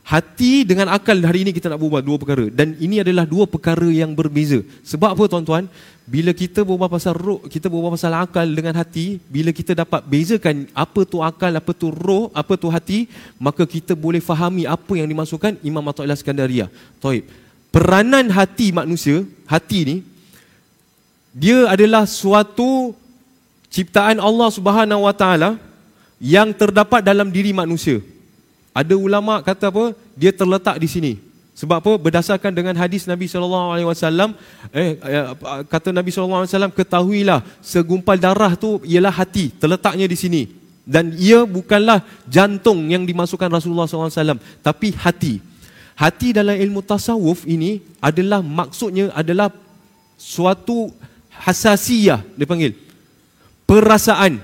[0.05, 2.45] Hati dengan akal hari ini kita nak berbual dua perkara.
[2.53, 4.61] Dan ini adalah dua perkara yang berbeza.
[4.85, 5.65] Sebab apa tuan-tuan?
[6.05, 10.69] Bila kita berbual pasal roh, kita berbual pasal akal dengan hati, bila kita dapat bezakan
[10.77, 13.09] apa tu akal, apa tu roh, apa tu hati,
[13.41, 16.69] maka kita boleh fahami apa yang dimasukkan Imam Athaillah Skandaria.
[17.01, 17.25] Taib.
[17.73, 19.97] Peranan hati manusia, hati ni,
[21.33, 22.93] dia adalah suatu
[23.73, 25.57] ciptaan Allah Subhanahu Wa Taala
[26.21, 28.05] yang terdapat dalam diri manusia.
[28.75, 29.95] Ada ulama kata apa?
[30.19, 31.13] Dia terletak di sini.
[31.55, 31.95] Sebab apa?
[31.95, 34.35] Berdasarkan dengan hadis Nabi sallallahu alaihi wasallam
[34.75, 35.25] eh, eh
[35.71, 40.41] kata Nabi sallallahu alaihi wasallam ketahuilah segumpal darah tu ialah hati, terletaknya di sini.
[40.83, 45.33] Dan ia bukanlah jantung yang dimasukkan Rasulullah sallallahu alaihi wasallam, tapi hati.
[45.95, 49.47] Hati dalam ilmu tasawuf ini adalah maksudnya adalah
[50.19, 50.91] suatu
[51.39, 52.75] hasasiyah dia panggil.
[53.63, 54.43] Perasaan.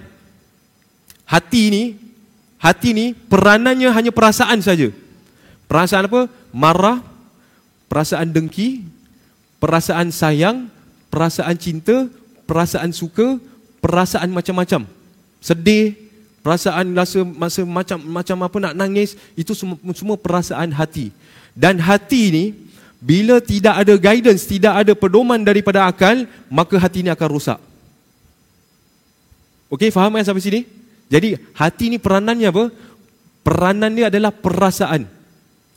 [1.27, 1.83] Hati ini
[2.61, 4.93] hati ni peranannya hanya perasaan saja.
[5.65, 6.29] Perasaan apa?
[6.53, 7.01] Marah,
[7.89, 8.85] perasaan dengki,
[9.57, 10.69] perasaan sayang,
[11.09, 12.05] perasaan cinta,
[12.45, 13.41] perasaan suka,
[13.81, 14.85] perasaan macam-macam.
[15.41, 15.97] Sedih,
[16.45, 21.09] perasaan rasa masa macam macam apa nak nangis, itu semua, semua perasaan hati.
[21.57, 22.45] Dan hati ni
[23.01, 27.59] bila tidak ada guidance, tidak ada pedoman daripada akal, maka hati ini akan rosak.
[29.71, 30.61] Okey, faham kan sampai sini?
[31.11, 32.71] Jadi hati ni peranannya apa?
[33.43, 35.03] Peranan dia adalah perasaan.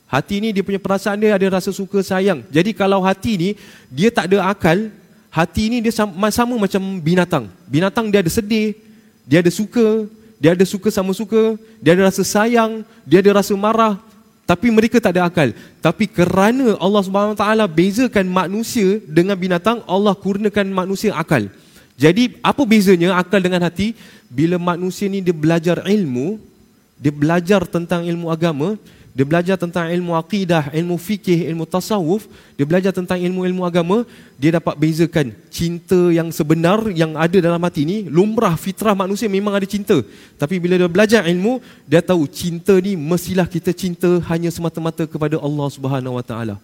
[0.07, 2.47] Hati ni dia punya perasaan dia ada rasa suka sayang.
[2.47, 3.49] Jadi kalau hati ni
[3.91, 4.87] dia tak ada akal,
[5.27, 7.51] hati ni dia sama, sama macam binatang.
[7.67, 8.79] Binatang dia ada sedih,
[9.27, 10.07] dia ada suka,
[10.39, 13.99] dia ada suka sama suka, dia ada rasa sayang, dia ada rasa marah.
[14.45, 15.51] Tapi mereka tak ada akal.
[15.81, 21.49] Tapi kerana Allah Subhanahu Taala bezakan manusia dengan binatang, Allah kurniakan manusia akal.
[21.95, 23.95] Jadi apa bezanya akal dengan hati?
[24.27, 26.37] Bila manusia ni dia belajar ilmu,
[26.99, 28.75] dia belajar tentang ilmu agama,
[29.15, 32.27] dia belajar tentang ilmu akidah, ilmu fikih, ilmu tasawuf,
[32.59, 34.03] dia belajar tentang ilmu-ilmu agama,
[34.35, 39.55] dia dapat bezakan cinta yang sebenar yang ada dalam hati ni, lumrah fitrah manusia memang
[39.55, 40.03] ada cinta.
[40.35, 45.39] Tapi bila dia belajar ilmu, dia tahu cinta ni mestilah kita cinta hanya semata-mata kepada
[45.39, 46.55] Allah Subhanahu Wa Taala.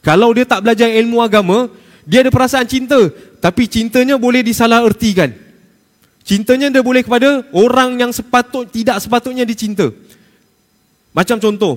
[0.00, 1.68] Kalau dia tak belajar ilmu agama,
[2.08, 2.96] dia ada perasaan cinta,
[3.36, 5.28] tapi cintanya boleh disalah ertikan.
[6.24, 9.92] Cintanya dia boleh kepada orang yang sepatut tidak sepatutnya dicinta.
[11.12, 11.76] Macam contoh,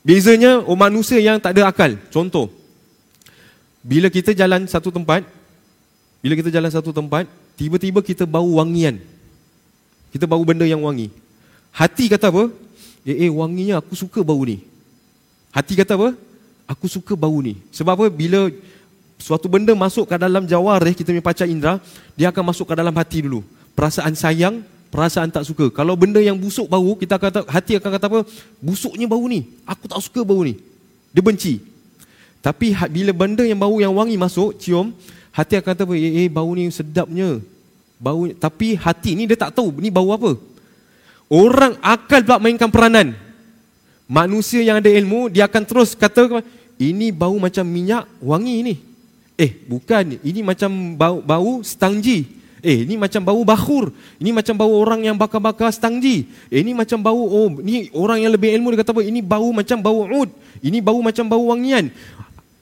[0.00, 2.00] bezanya oh, manusia yang tak ada akal.
[2.08, 2.48] Contoh,
[3.84, 5.28] bila kita jalan satu tempat,
[6.24, 7.28] bila kita jalan satu tempat,
[7.60, 9.04] tiba-tiba kita bau wangian.
[10.16, 11.12] Kita bau benda yang wangi.
[11.76, 12.48] Hati kata apa?
[13.04, 14.64] Eh, eh wanginya aku suka bau ni.
[15.52, 16.16] Hati kata apa?
[16.66, 17.62] Aku suka bau ni.
[17.70, 18.06] Sebab apa?
[18.10, 18.50] Bila
[19.16, 21.78] suatu benda masuk ke dalam jawareh kita punya pacar indera,
[22.18, 23.46] dia akan masuk ke dalam hati dulu.
[23.78, 25.70] Perasaan sayang, perasaan tak suka.
[25.70, 28.20] Kalau benda yang busuk bau, kita kata hati akan kata apa?
[28.58, 29.46] Busuknya bau ni.
[29.62, 30.58] Aku tak suka bau ni.
[31.14, 31.62] Dia benci.
[32.42, 34.90] Tapi ha, bila benda yang bau yang wangi masuk, cium,
[35.30, 35.94] hati akan kata apa?
[35.94, 37.38] Eh, eh bau ni sedapnya.
[37.96, 40.34] Bau tapi hati ni dia tak tahu ni bau apa.
[41.30, 43.25] Orang akal pula mainkan peranan.
[44.06, 46.42] Manusia yang ada ilmu, dia akan terus kata
[46.78, 48.74] ini bau macam minyak wangi ni.
[49.34, 50.22] Eh, bukan.
[50.22, 52.24] Ini macam bau, bau stangji.
[52.62, 53.90] Eh, ini macam bau bakhur.
[54.22, 56.30] Ini macam bau orang yang bakar-bakar stangji.
[56.48, 59.02] Eh, ini macam bau, oh, ini orang yang lebih ilmu dia kata apa?
[59.04, 60.30] Ini bau macam bau ud.
[60.62, 61.92] Ini bau macam bau wangian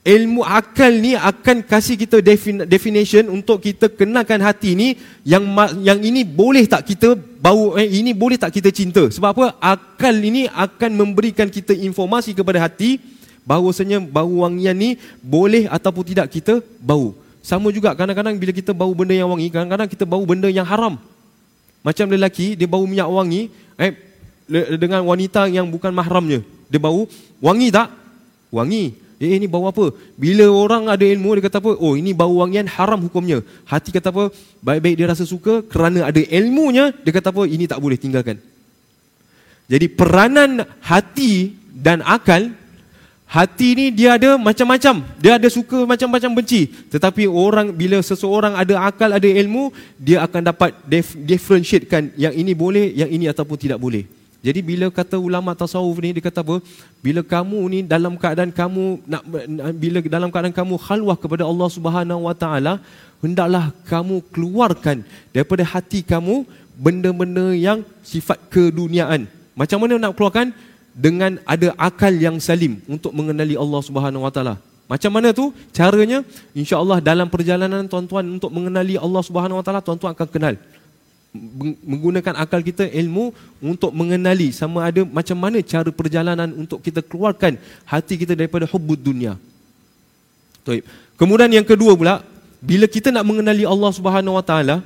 [0.05, 2.21] ilmu akal ni akan kasih kita
[2.69, 4.89] definition untuk kita kenakan hati ni
[5.25, 5.41] yang
[5.81, 9.09] yang ini boleh tak kita bau eh, ini boleh tak kita cinta.
[9.09, 9.47] Sebab apa?
[9.65, 13.01] Akal ini akan memberikan kita informasi kepada hati
[13.49, 17.17] bahawasanya bau wangian ni boleh ataupun tidak kita bau.
[17.41, 21.01] Sama juga kadang-kadang bila kita bau benda yang wangi kadang-kadang kita bau benda yang haram.
[21.81, 23.49] Macam lelaki dia bau minyak wangi
[23.81, 23.97] eh
[24.77, 26.45] dengan wanita yang bukan mahramnya.
[26.69, 27.09] Dia bau
[27.41, 27.89] wangi tak?
[28.53, 29.95] Wangi Eh ini bau apa?
[30.19, 31.73] Bila orang ada ilmu dia kata apa?
[31.79, 33.39] Oh ini bau wangian haram hukumnya.
[33.65, 34.35] Hati kata apa?
[34.59, 37.43] Baik-baik dia rasa suka kerana ada ilmunya dia kata apa?
[37.47, 38.43] Ini tak boleh tinggalkan.
[39.71, 42.53] Jadi peranan hati dan akal
[43.25, 45.03] hati ni dia ada macam-macam.
[45.23, 46.71] Dia ada suka macam-macam benci.
[46.93, 50.71] Tetapi orang bila seseorang ada akal ada ilmu dia akan dapat
[51.23, 54.05] differentiatekan yang ini boleh yang ini ataupun tidak boleh.
[54.45, 56.61] Jadi bila kata ulama tasawuf ni dia kata apa?
[57.01, 59.23] Bila kamu ni dalam keadaan kamu nak
[59.81, 62.77] bila dalam keadaan kamu khalwah kepada Allah Subhanahu Wa Taala,
[63.25, 65.01] hendaklah kamu keluarkan
[65.33, 66.45] daripada hati kamu
[66.77, 69.25] benda-benda yang sifat keduniaan.
[69.57, 70.53] Macam mana nak keluarkan?
[70.95, 74.55] Dengan ada akal yang salim untuk mengenali Allah Subhanahu Wa Taala.
[74.85, 76.21] Macam mana tu caranya?
[76.53, 80.55] Insya-Allah dalam perjalanan tuan-tuan untuk mengenali Allah Subhanahu Wa Taala, tuan-tuan akan kenal
[81.83, 87.59] menggunakan akal kita ilmu untuk mengenali sama ada macam mana cara perjalanan untuk kita keluarkan
[87.83, 89.35] hati kita daripada hubbud dunia.
[90.63, 90.87] Baik.
[91.19, 92.23] Kemudian yang kedua pula,
[92.63, 94.77] bila kita nak mengenali Allah Subhanahu Wa Taala,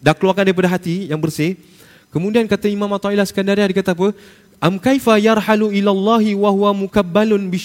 [0.00, 1.54] dah keluarkan daripada hati yang bersih,
[2.08, 4.16] kemudian kata Imam Athaillah Skandari dia kata apa?
[4.64, 7.60] Am kaifa yarhalu ila Allah wa huwa mukabbalun bi.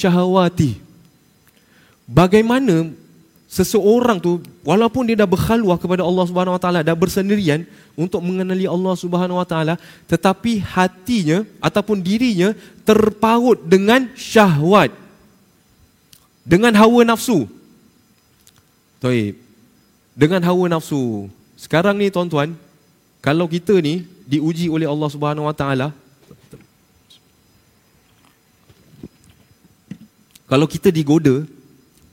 [2.04, 2.92] Bagaimana
[3.50, 7.66] seseorang tu walaupun dia dah berkhalwah kepada Allah Subhanahu Wa Taala dah bersendirian
[7.97, 9.76] untuk mengenali Allah Subhanahu Wa Taala
[10.06, 12.54] tetapi hatinya ataupun dirinya
[12.86, 14.93] terpaut dengan syahwat
[16.50, 17.45] dengan hawa nafsu.
[18.97, 19.38] Baik.
[20.18, 21.30] Dengan hawa nafsu.
[21.54, 22.58] Sekarang ni tuan-tuan,
[23.22, 25.93] kalau kita ni diuji oleh Allah Subhanahu Wa Taala
[30.50, 31.45] kalau kita digoda,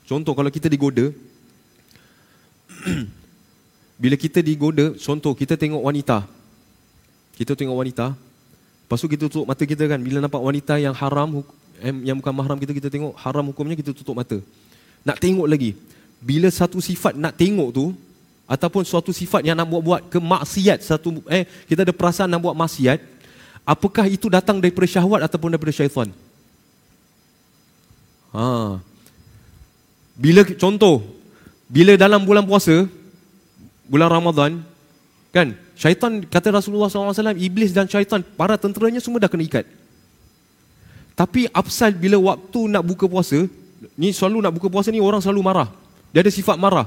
[0.04, 1.08] contoh kalau kita digoda,
[4.02, 6.24] bila kita digoda, contoh kita tengok wanita.
[7.36, 8.14] Kita tengok wanita.
[8.16, 9.98] Lepas tu kita tutup mata kita kan.
[9.98, 11.42] Bila nampak wanita yang haram,
[11.82, 14.38] yang bukan mahram kita, kita tengok haram hukumnya, kita tutup mata.
[15.02, 15.74] Nak tengok lagi.
[16.22, 17.86] Bila satu sifat nak tengok tu,
[18.46, 23.02] ataupun suatu sifat yang nak buat-buat kemaksiat, satu eh kita ada perasaan nak buat maksiat,
[23.66, 26.08] apakah itu datang daripada syahwat ataupun daripada syaitan?
[28.30, 28.78] Ha.
[30.14, 31.15] Bila contoh,
[31.66, 32.86] bila dalam bulan puasa,
[33.90, 34.62] bulan Ramadan,
[35.34, 39.66] kan, syaitan, kata Rasulullah SAW, iblis dan syaitan, para tenteranya semua dah kena ikat.
[41.16, 43.48] Tapi apsal bila waktu nak buka puasa,
[43.96, 45.68] ni selalu nak buka puasa ni orang selalu marah.
[46.12, 46.86] Dia ada sifat marah.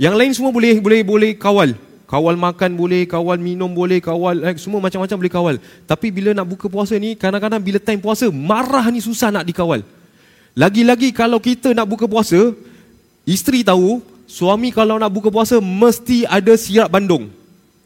[0.00, 1.76] Yang lain semua boleh boleh boleh kawal.
[2.06, 5.56] Kawal makan boleh, kawal minum boleh, kawal eh, semua macam-macam boleh kawal.
[5.90, 9.82] Tapi bila nak buka puasa ni, kadang-kadang bila time puasa, marah ni susah nak dikawal.
[10.54, 12.54] Lagi-lagi kalau kita nak buka puasa,
[13.26, 17.30] isteri tahu, Suami kalau nak buka puasa mesti ada sirap bandung.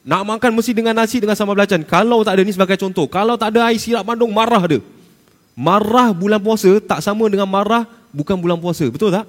[0.01, 1.84] Nak makan mesti dengan nasi dengan sambal belacan.
[1.84, 3.05] Kalau tak ada ni sebagai contoh.
[3.05, 4.80] Kalau tak ada air sirap bandung marah dia.
[5.53, 8.88] Marah bulan puasa tak sama dengan marah bukan bulan puasa.
[8.88, 9.28] Betul tak?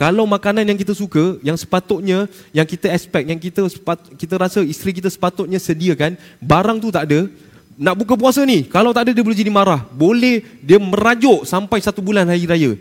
[0.00, 2.24] Kalau makanan yang kita suka, yang sepatutnya,
[2.56, 3.68] yang kita expect, yang kita
[4.16, 7.28] kita rasa isteri kita sepatutnya sediakan, barang tu tak ada,
[7.76, 9.84] nak buka puasa ni, kalau tak ada dia boleh jadi marah.
[9.92, 12.80] Boleh dia merajuk sampai satu bulan hari raya.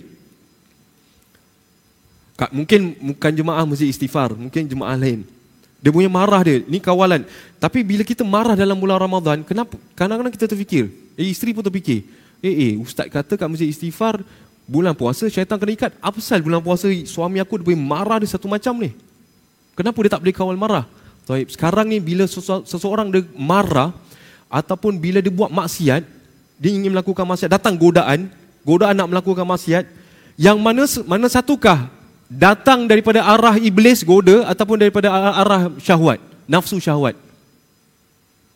[2.47, 5.27] Mungkin bukan jemaah mesti istighfar, mungkin jemaah lain.
[5.83, 7.27] Dia punya marah dia, ni kawalan.
[7.59, 9.75] Tapi bila kita marah dalam bulan Ramadan, kenapa?
[9.95, 10.87] Kadang-kadang kita terfikir,
[11.19, 12.07] eh isteri pun terfikir,
[12.39, 14.23] eh eh ustaz kata kat masjid istighfar,
[14.63, 15.91] bulan puasa syaitan kena ikat.
[15.99, 18.95] Apa pasal bulan puasa suami aku dia boleh marah dia satu macam ni?
[19.75, 20.85] Kenapa dia tak boleh kawal marah?
[21.27, 21.47] Taib.
[21.51, 23.95] Sekarang ni bila seseorang dia marah
[24.51, 26.01] ataupun bila dia buat maksiat,
[26.59, 28.27] dia ingin melakukan maksiat, datang godaan,
[28.67, 29.87] godaan nak melakukan maksiat,
[30.35, 31.98] yang mana mana satukah
[32.29, 37.17] datang daripada arah iblis goda ataupun daripada arah syahwat, nafsu syahwat.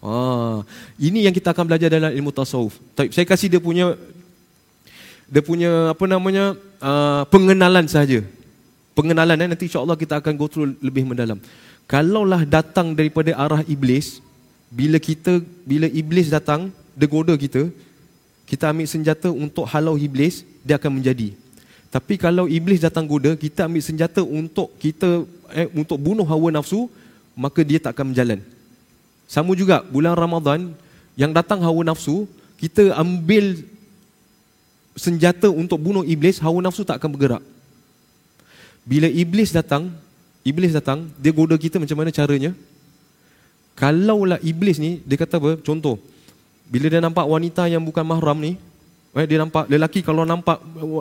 [0.03, 0.61] Ah,
[1.01, 2.77] ini yang kita akan belajar dalam ilmu tasawuf.
[3.09, 3.97] Saya kasih dia punya
[5.25, 8.21] dia punya apa namanya uh, pengenalan saja.
[8.93, 11.41] Pengenalan eh, nanti insya-Allah kita akan go through lebih mendalam.
[11.89, 14.21] Kalaulah datang daripada arah iblis,
[14.69, 17.73] bila kita bila iblis datang, dia goda kita,
[18.45, 21.33] kita ambil senjata untuk halau iblis, dia akan menjadi.
[21.93, 26.89] Tapi kalau iblis datang goda, kita ambil senjata untuk kita eh, untuk bunuh hawa nafsu,
[27.37, 28.41] maka dia tak akan berjalan.
[29.29, 30.73] Sama juga bulan Ramadan
[31.13, 32.25] yang datang hawa nafsu,
[32.57, 33.61] kita ambil
[34.97, 37.43] senjata untuk bunuh iblis, hawa nafsu tak akan bergerak.
[38.89, 39.93] Bila iblis datang,
[40.41, 42.57] iblis datang, dia goda kita macam mana caranya?
[43.77, 45.61] Kalaulah iblis ni, dia kata apa?
[45.61, 46.01] Contoh,
[46.65, 48.57] bila dia nampak wanita yang bukan mahram ni,
[49.17, 50.57] eh, dia nampak lelaki kalau nampak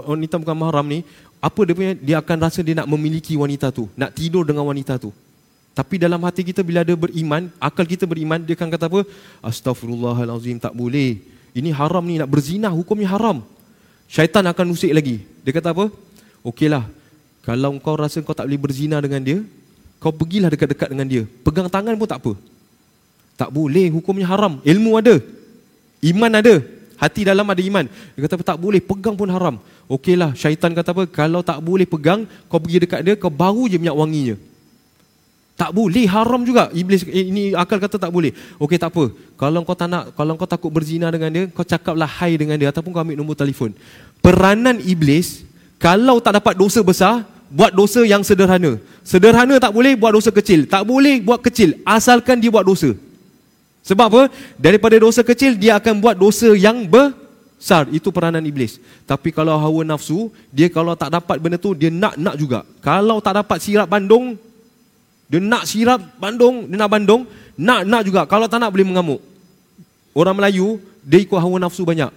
[0.08, 1.00] wanita bukan mahram ni,
[1.40, 1.92] apa dia punya?
[1.96, 5.10] Dia akan rasa dia nak memiliki wanita tu, nak tidur dengan wanita tu.
[5.72, 9.00] Tapi dalam hati kita bila ada beriman, akal kita beriman, dia akan kata apa?
[9.40, 11.16] Astaghfirullahalazim, tak boleh.
[11.56, 13.40] Ini haram ni, nak berzina, hukumnya haram.
[14.04, 15.24] Syaitan akan usik lagi.
[15.40, 15.88] Dia kata apa?
[16.44, 16.84] Okeylah,
[17.40, 19.40] kalau kau rasa kau tak boleh berzina dengan dia,
[19.96, 21.22] kau pergilah dekat-dekat dengan dia.
[21.40, 22.32] Pegang tangan pun tak apa.
[23.40, 24.60] Tak boleh, hukumnya haram.
[24.60, 25.16] Ilmu ada.
[26.04, 26.60] Iman ada.
[27.02, 27.82] Hati dalam ada iman.
[28.14, 29.58] Dia kata tak boleh, pegang pun haram.
[29.90, 31.10] Okeylah, syaitan kata apa?
[31.10, 34.38] Kalau tak boleh pegang, kau pergi dekat dia, kau baru je minyak wanginya.
[35.58, 36.70] Tak boleh, haram juga.
[36.70, 38.30] Iblis eh, ini akal kata tak boleh.
[38.62, 39.10] Okey, tak apa.
[39.34, 42.70] Kalau kau tak nak, kalau kau takut berzina dengan dia, kau cakaplah hai dengan dia
[42.70, 43.74] ataupun kau ambil nombor telefon.
[44.22, 45.42] Peranan iblis
[45.82, 48.78] kalau tak dapat dosa besar, buat dosa yang sederhana.
[49.02, 50.70] Sederhana tak boleh buat dosa kecil.
[50.70, 52.94] Tak boleh buat kecil asalkan dia buat dosa.
[53.82, 54.22] Sebab apa?
[54.54, 57.90] Daripada dosa kecil dia akan buat dosa yang besar.
[57.90, 58.78] Itu peranan iblis.
[59.02, 62.62] Tapi kalau hawa nafsu, dia kalau tak dapat benda tu dia nak nak juga.
[62.78, 64.38] Kalau tak dapat sirap bandung,
[65.26, 67.22] dia nak sirap bandung, dia nak bandung,
[67.58, 68.22] nak nak juga.
[68.30, 69.20] Kalau tak nak boleh mengamuk.
[70.14, 72.14] Orang Melayu dia ikut hawa nafsu banyak.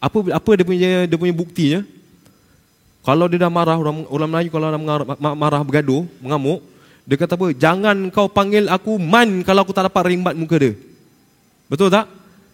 [0.00, 1.80] Apa apa dia punya dia punya buktinya?
[3.04, 5.06] Kalau dia dah marah orang orang Melayu kalau dah marah,
[5.36, 6.64] marah bergaduh, mengamuk,
[7.04, 7.52] dia kata apa?
[7.52, 10.72] Jangan kau panggil aku man kalau aku tak dapat rimbat muka dia.
[11.72, 12.04] Betul tak?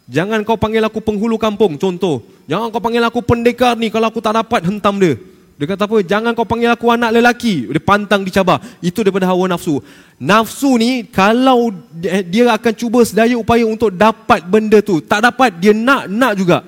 [0.07, 2.23] Jangan kau panggil aku penghulu kampung, contoh.
[2.47, 5.19] Jangan kau panggil aku pendekar ni kalau aku tak dapat hentam dia.
[5.59, 5.99] Dia kata apa?
[6.07, 7.67] Jangan kau panggil aku anak lelaki.
[7.67, 8.63] Dia pantang dicabar.
[8.79, 9.83] Itu daripada hawa nafsu.
[10.23, 15.03] Nafsu ni kalau dia akan cuba sedaya upaya untuk dapat benda tu.
[15.03, 16.63] Tak dapat, dia nak, nak juga.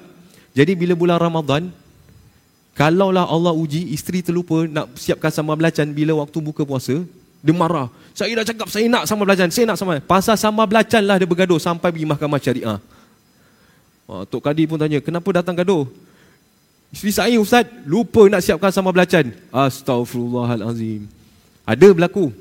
[0.50, 1.70] Jadi bila bulan Ramadan,
[2.74, 7.06] kalaulah Allah uji, isteri terlupa nak siapkan sambal belacan bila waktu buka puasa,
[7.40, 7.88] dia marah.
[8.12, 9.48] Saya dah cakap saya nak sama belacan.
[9.48, 9.96] Saya nak sama.
[10.04, 12.78] Pasal sama belacan lah dia bergaduh sampai pergi mahkamah syariah.
[14.10, 15.86] Oh, Tok Kadi pun tanya, kenapa datang gaduh?
[16.90, 19.30] Isteri saya Ustaz lupa nak siapkan sama belacan.
[19.54, 21.06] Astaghfirullahalazim.
[21.62, 22.34] Ada berlaku.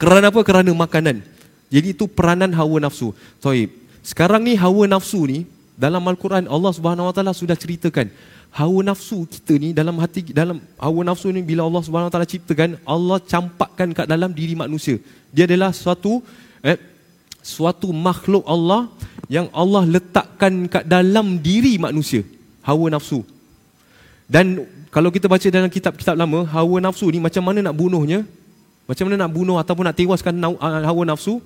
[0.00, 0.40] Kerana apa?
[0.40, 1.20] Kerana makanan.
[1.68, 3.12] Jadi itu peranan hawa nafsu.
[3.44, 3.68] Taib.
[4.00, 5.44] Sekarang ni hawa nafsu ni
[5.76, 8.08] dalam Al-Quran Allah Subhanahu Wa Taala sudah ceritakan
[8.54, 12.78] hawa nafsu kita ni dalam hati dalam hawa nafsu ni bila Allah Subhanahu taala ciptakan
[12.86, 15.02] Allah campakkan kat dalam diri manusia.
[15.34, 16.22] Dia adalah suatu
[16.62, 16.78] eh
[17.42, 18.86] suatu makhluk Allah
[19.26, 22.22] yang Allah letakkan kat dalam diri manusia
[22.62, 23.26] hawa nafsu.
[24.30, 24.62] Dan
[24.94, 28.22] kalau kita baca dalam kitab-kitab lama hawa nafsu ni macam mana nak bunuhnya?
[28.86, 31.42] Macam mana nak bunuh ataupun nak tewaskan hawa nafsu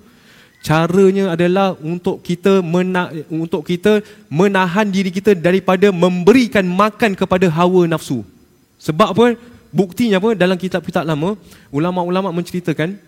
[0.59, 7.87] Caranya adalah untuk kita mena- untuk kita menahan diri kita daripada memberikan makan kepada hawa
[7.87, 8.27] nafsu.
[8.75, 9.25] Sebab apa?
[9.71, 10.35] Buktinya apa?
[10.35, 11.39] Dalam kitab-kitab lama,
[11.71, 12.99] ulama-ulama menceritakan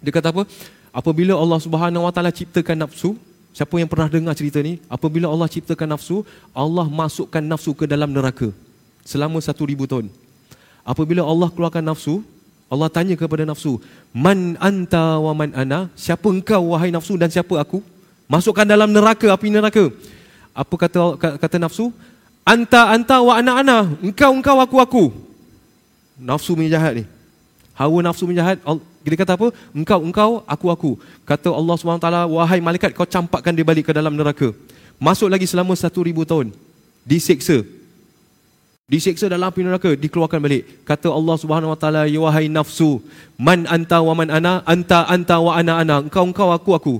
[0.00, 0.42] dia kata apa?
[0.90, 3.14] Apabila Allah Subhanahu Wa Taala ciptakan nafsu,
[3.52, 4.80] siapa yang pernah dengar cerita ni?
[4.88, 6.24] Apabila Allah ciptakan nafsu,
[6.56, 8.48] Allah masukkan nafsu ke dalam neraka
[9.04, 10.08] selama satu ribu tahun.
[10.82, 12.24] Apabila Allah keluarkan nafsu,
[12.70, 13.82] Allah tanya kepada nafsu,
[14.14, 17.82] "Man anta wa man ana?" Siapa engkau wahai nafsu dan siapa aku?
[18.30, 19.90] Masukkan dalam neraka, api neraka.
[20.54, 21.90] Apa kata kata nafsu?
[22.46, 25.04] "Anta anta wa ana ana." Engkau engkau aku aku.
[26.14, 27.04] Nafsu menjahat ni.
[27.74, 28.62] Hawa nafsu menjahat.
[29.02, 29.50] Dia kata apa?
[29.74, 30.90] Engkau engkau aku aku.
[31.26, 34.54] Kata Allah SWT, "Wahai malaikat, kau campakkan dia balik ke dalam neraka."
[35.00, 36.54] Masuk lagi selama satu ribu tahun.
[38.90, 40.82] Disiksa dalam api neraka, dikeluarkan balik.
[40.82, 42.98] Kata Allah Subhanahu Wa Taala, "Ya wahai nafsu,
[43.38, 44.66] man anta wa man ana?
[44.66, 46.02] Anta anta wa ana ana.
[46.02, 46.94] Engkau engkau aku aku."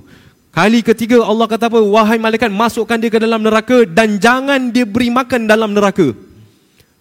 [0.54, 1.82] Kali ketiga Allah kata apa?
[1.82, 6.14] Wahai malaikat, masukkan dia ke dalam neraka dan jangan dia beri makan dalam neraka.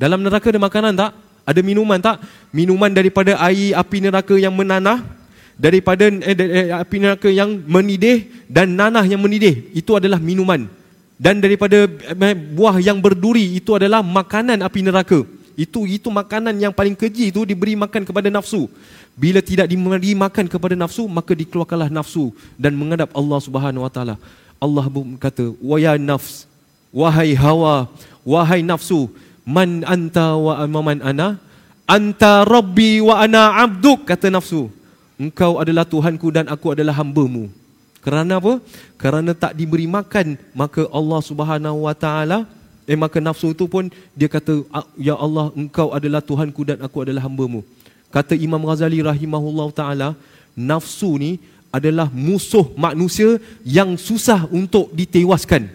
[0.01, 1.13] Dalam neraka ada makanan tak?
[1.45, 2.25] Ada minuman tak?
[2.49, 5.05] Minuman daripada air api neraka yang menanah,
[5.53, 9.69] daripada eh, eh, api neraka yang menidih dan nanah yang menidih.
[9.77, 10.78] Itu adalah minuman
[11.19, 15.27] dan daripada eh, buah yang berduri itu adalah makanan api neraka.
[15.59, 18.71] Itu itu makanan yang paling keji itu diberi makan kepada nafsu.
[19.19, 24.15] Bila tidak diberi makan kepada nafsu, maka dikeluarkanlah nafsu dan menghadap Allah Subhanahu Wa Taala.
[24.63, 26.47] Allah berkata, "Wa ya nafs,
[26.95, 27.91] wahai hawa,
[28.23, 29.11] wahai nafsu,
[29.43, 31.35] man anta wa man ana?
[31.83, 34.71] Anta rabbi wa ana abduk," kata nafsu.
[35.19, 37.51] Engkau adalah Tuhanku dan aku adalah hamba-Mu.
[37.99, 38.63] Kerana apa?
[38.95, 42.47] Kerana tak diberi makan, maka Allah Subhanahu Wa Taala
[42.89, 43.85] eh maka nafsu itu pun
[44.17, 44.65] dia kata
[44.97, 47.61] ya Allah engkau adalah Tuhanku dan aku adalah hamba-Mu.
[48.09, 50.17] Kata Imam Ghazali rahimahullah taala,
[50.57, 51.37] nafsu ni
[51.69, 55.69] adalah musuh manusia yang susah untuk ditewaskan.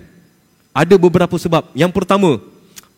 [0.74, 1.70] Ada beberapa sebab.
[1.70, 2.42] Yang pertama,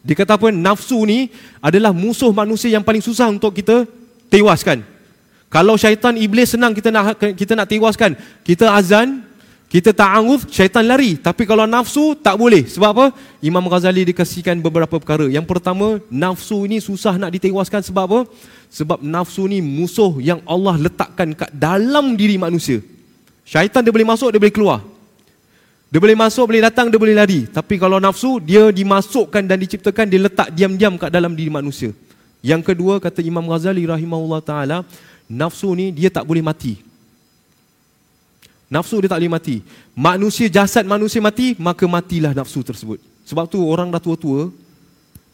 [0.01, 0.49] dia kata apa?
[0.49, 1.29] Nafsu ni
[1.61, 3.85] adalah musuh manusia yang paling susah untuk kita
[4.33, 4.81] tewaskan.
[5.57, 8.13] Kalau syaitan iblis senang kita nak kita nak tewaskan,
[8.45, 9.25] kita azan,
[9.73, 11.17] kita ta'awuf, syaitan lari.
[11.17, 12.69] Tapi kalau nafsu, tak boleh.
[12.69, 13.07] Sebab apa?
[13.41, 15.25] Imam Ghazali dikasihkan beberapa perkara.
[15.33, 18.21] Yang pertama, nafsu ini susah nak ditewaskan sebab apa?
[18.69, 22.85] Sebab nafsu ni musuh yang Allah letakkan kat dalam diri manusia.
[23.49, 24.85] Syaitan dia boleh masuk, dia boleh keluar.
[25.89, 27.49] Dia boleh masuk, boleh datang, dia boleh lari.
[27.49, 31.97] Tapi kalau nafsu, dia dimasukkan dan diciptakan, dia letak diam-diam kat dalam diri manusia.
[32.45, 34.85] Yang kedua, kata Imam Ghazali rahimahullah ta'ala,
[35.31, 36.79] nafsu ni dia tak boleh mati.
[38.67, 39.63] Nafsu dia tak boleh mati.
[39.95, 42.99] Manusia, jasad manusia mati, maka matilah nafsu tersebut.
[43.27, 44.51] Sebab tu orang dah tua-tua,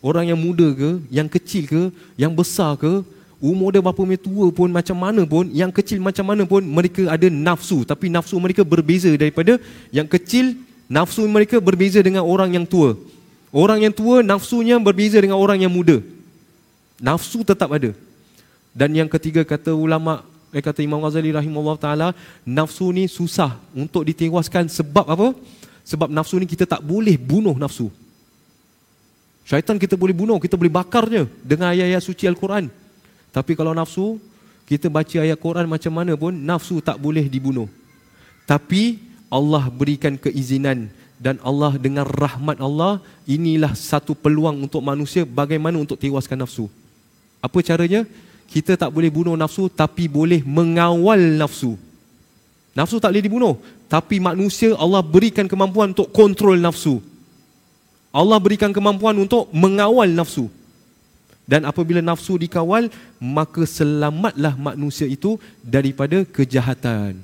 [0.04, 1.82] orang yang muda ke, yang kecil ke,
[2.20, 3.00] yang besar ke,
[3.40, 7.08] umur dia berapa meter tua pun, macam mana pun, yang kecil macam mana pun, mereka
[7.08, 7.88] ada nafsu.
[7.88, 9.56] Tapi nafsu mereka berbeza daripada
[9.88, 10.56] yang kecil,
[10.88, 13.00] nafsu mereka berbeza dengan orang yang tua.
[13.52, 16.00] Orang yang tua, nafsunya berbeza dengan orang yang muda.
[17.00, 17.92] Nafsu tetap ada.
[18.72, 22.08] Dan yang ketiga kata ulama eh, kata Imam Ghazali rahimahullah taala
[22.44, 24.68] nafsu ni susah untuk ditewaskan.
[24.72, 25.28] Sebab apa?
[25.84, 27.92] Sebab nafsu ni kita tak boleh bunuh nafsu.
[29.44, 32.72] Syaitan kita boleh bunuh kita boleh bakarnya dengan ayat-ayat suci al-Quran.
[33.34, 34.16] Tapi kalau nafsu
[34.64, 37.68] kita baca ayat Quran macam mana pun nafsu tak boleh dibunuh.
[38.48, 40.88] Tapi Allah berikan keizinan
[41.20, 46.70] dan Allah dengan rahmat Allah inilah satu peluang untuk manusia bagaimana untuk tewaskan nafsu.
[47.42, 48.06] Apa caranya
[48.52, 51.80] kita tak boleh bunuh nafsu tapi boleh mengawal nafsu.
[52.76, 53.54] Nafsu tak boleh dibunuh,
[53.88, 57.00] tapi manusia Allah berikan kemampuan untuk kontrol nafsu.
[58.12, 60.52] Allah berikan kemampuan untuk mengawal nafsu.
[61.48, 67.16] Dan apabila nafsu dikawal, maka selamatlah manusia itu daripada kejahatan.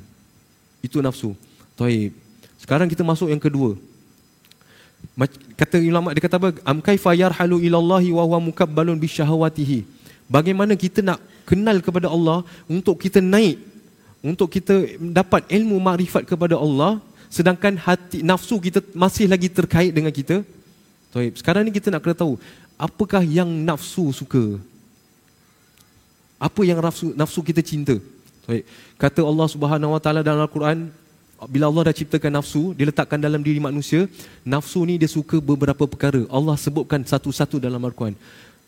[0.81, 1.37] Itu nafsu.
[1.77, 2.17] Taib.
[2.57, 3.77] Sekarang kita masuk yang kedua.
[5.55, 6.49] Kata ulama dia kata apa?
[6.67, 9.98] Am kaifa yarhalu ila Allah wa huwa mukabbalun bi syahawatihi.
[10.29, 11.19] Bagaimana kita nak
[11.49, 13.57] kenal kepada Allah untuk kita naik,
[14.21, 17.01] untuk kita dapat ilmu makrifat kepada Allah,
[17.33, 20.45] sedangkan hati nafsu kita masih lagi terkait dengan kita.
[21.09, 21.33] Taib.
[21.41, 22.37] Sekarang ni kita nak kena tahu,
[22.77, 24.61] apakah yang nafsu suka?
[26.37, 27.97] Apa yang nafsu, nafsu kita cinta?
[28.45, 28.69] Taib.
[29.01, 30.93] Kata Allah Subhanahu Wa Taala dalam Al-Quran,
[31.49, 34.05] bila Allah dah ciptakan nafsu, dia letakkan dalam diri manusia,
[34.45, 36.29] nafsu ni dia suka beberapa perkara.
[36.29, 38.19] Allah sebutkan satu-satu dalam Al-Quran.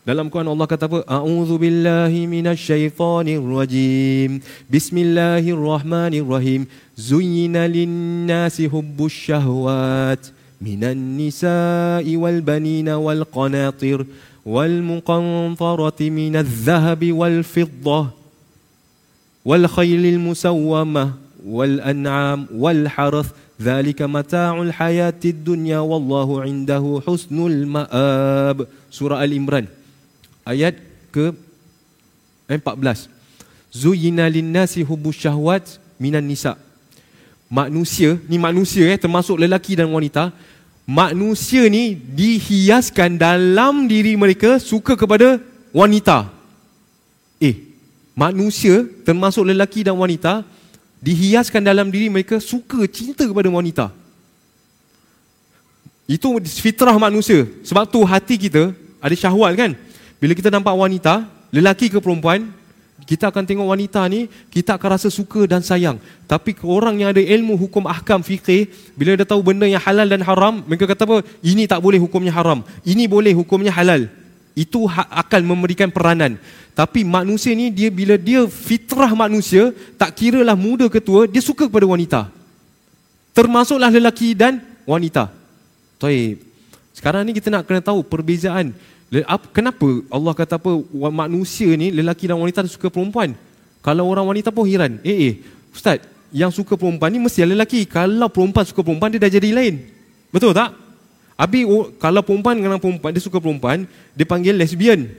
[0.00, 1.04] Dalam Quran Allah kata apa?
[1.04, 4.40] A'udzu billahi minasyaitonir rajim.
[4.64, 6.64] Bismillahirrahmanirrahim.
[6.96, 14.08] Zuyyina lin-nasi hubbus syahwat minan nisa'i wal banina wal qanatir
[14.40, 18.08] wal muqantarati minadh dhahabi wal fiddah
[19.44, 21.12] wal khaylil musawwamah
[21.44, 29.68] wal an'am wal harth ذلك متاع الحياة الدنيا والله عنده حسن المآب سورة الإمران
[30.44, 30.76] ayat
[31.10, 31.34] ke
[32.48, 33.08] 14
[33.70, 36.58] Zuyina linnasi hubbus syahwat minan nisa.
[37.46, 40.34] Manusia, ni manusia eh, termasuk lelaki dan wanita
[40.90, 45.38] Manusia ni dihiaskan dalam diri mereka suka kepada
[45.70, 46.26] wanita.
[47.38, 47.62] Eh,
[48.18, 50.42] manusia termasuk lelaki dan wanita
[51.00, 53.88] Dihiaskan dalam diri mereka suka cinta kepada wanita.
[56.04, 57.48] Itu fitrah manusia.
[57.64, 59.72] Sebab tu hati kita ada syahwat kan
[60.20, 62.52] bila kita nampak wanita, lelaki ke perempuan,
[63.08, 65.96] kita akan tengok wanita ni, kita akan rasa suka dan sayang.
[66.28, 70.20] Tapi orang yang ada ilmu hukum ahkam fikih, bila dia tahu benda yang halal dan
[70.20, 71.16] haram, mereka kata apa?
[71.40, 72.60] Ini tak boleh hukumnya haram.
[72.84, 74.12] Ini boleh hukumnya halal.
[74.52, 76.36] Itu ha- akan memberikan peranan.
[76.76, 81.40] Tapi manusia ni, dia bila dia fitrah manusia, tak kira lah muda ke tua, dia
[81.40, 82.28] suka kepada wanita.
[83.32, 85.32] Termasuklah lelaki dan wanita.
[85.96, 86.44] Taib.
[86.92, 88.76] Sekarang ni kita nak kena tahu perbezaan
[89.50, 90.70] Kenapa Allah kata apa
[91.10, 93.34] manusia ni lelaki dan wanita suka perempuan?
[93.82, 95.02] Kalau orang wanita pun heran.
[95.02, 95.34] Eh eh,
[95.74, 95.98] ustaz,
[96.30, 97.90] yang suka perempuan ni mesti lelaki.
[97.90, 99.82] Kalau perempuan suka perempuan dia dah jadi lain.
[100.30, 100.78] Betul tak?
[101.34, 103.82] Abi oh, kalau perempuan dengan perempuan dia suka perempuan,
[104.14, 105.10] dia panggil lesbian.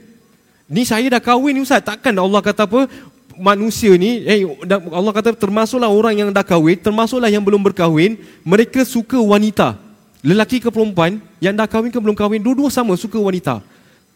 [0.72, 2.88] Ni saya dah kahwin ni ustaz, takkan Allah kata apa?
[3.36, 4.44] Manusia ni, eh
[4.88, 9.76] Allah kata termasuklah orang yang dah kahwin, termasuklah yang belum berkahwin, mereka suka wanita.
[10.22, 13.60] Lelaki ke perempuan, yang dah kahwin ke belum kahwin, dua-dua sama suka wanita.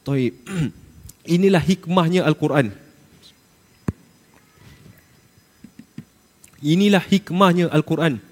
[0.06, 0.34] Taib.
[1.36, 2.70] Inilah hikmahnya Al-Quran.
[6.62, 8.22] Inilah hikmahnya Al-Quran.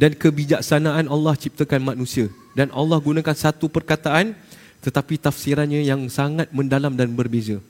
[0.00, 4.32] dan kebijaksanaan Allah ciptakan manusia dan Allah gunakan satu perkataan
[4.80, 7.60] tetapi tafsirannya yang sangat mendalam dan berbeza.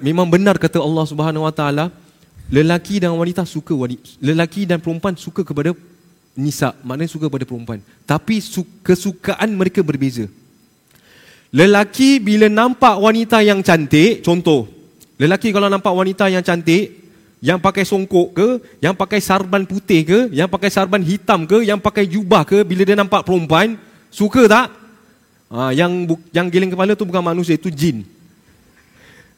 [0.00, 1.92] Memang benar kata Allah Subhanahu Wa Taala,
[2.48, 5.76] lelaki dan wanita suka wanita, lelaki dan perempuan suka kepada
[6.32, 7.80] nisa, maknanya suka kepada perempuan.
[8.08, 8.40] Tapi
[8.80, 10.28] kesukaan mereka berbeza.
[11.50, 14.70] Lelaki bila nampak wanita yang cantik, contoh,
[15.18, 16.94] lelaki kalau nampak wanita yang cantik,
[17.42, 18.48] yang pakai songkok ke,
[18.78, 22.86] yang pakai sarban putih ke, yang pakai sarban hitam ke, yang pakai jubah ke, bila
[22.86, 23.74] dia nampak perempuan,
[24.12, 24.66] suka tak?
[25.50, 28.06] Ha, yang yang giling kepala tu bukan manusia, itu jin.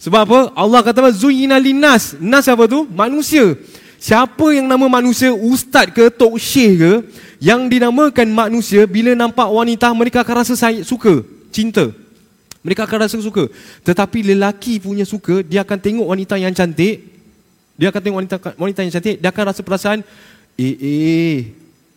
[0.02, 0.40] Sebab apa?
[0.58, 2.18] Allah kata zuyina linnas.
[2.18, 2.84] Nas apa tu?
[2.90, 3.54] Manusia.
[4.02, 6.92] Siapa yang nama manusia ustaz ke tok syekh ke
[7.38, 11.22] yang dinamakan manusia bila nampak wanita mereka akan rasa suka,
[11.54, 12.01] cinta.
[12.62, 13.50] Mereka akan rasa suka.
[13.82, 17.02] Tetapi lelaki punya suka, dia akan tengok wanita yang cantik.
[17.74, 19.16] Dia akan tengok wanita, wanita yang cantik.
[19.18, 19.98] Dia akan rasa perasaan,
[20.54, 21.36] eh, eh,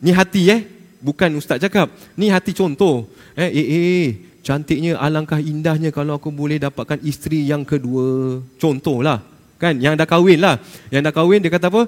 [0.02, 0.62] ni hati eh.
[1.06, 1.94] Bukan ustaz cakap.
[2.18, 3.06] Ni hati contoh.
[3.38, 4.08] Eh, eh, eh,
[4.42, 8.42] cantiknya alangkah indahnya kalau aku boleh dapatkan isteri yang kedua.
[8.58, 9.74] Contohlah kan?
[9.80, 10.60] Yang dah kahwin lah.
[10.92, 11.82] Yang dah kahwin dia kata apa?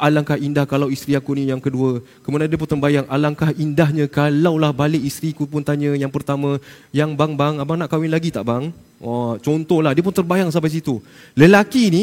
[0.00, 2.00] Alangkah indah kalau isteri aku ni yang kedua.
[2.24, 6.56] Kemudian dia pun terbayang alangkah indahnya kalaulah balik isteri ku pun tanya yang pertama
[6.90, 8.72] yang bang bang abang nak kahwin lagi tak bang?
[9.00, 11.00] Oh contohlah dia pun terbayang sampai situ.
[11.36, 12.02] Lelaki ni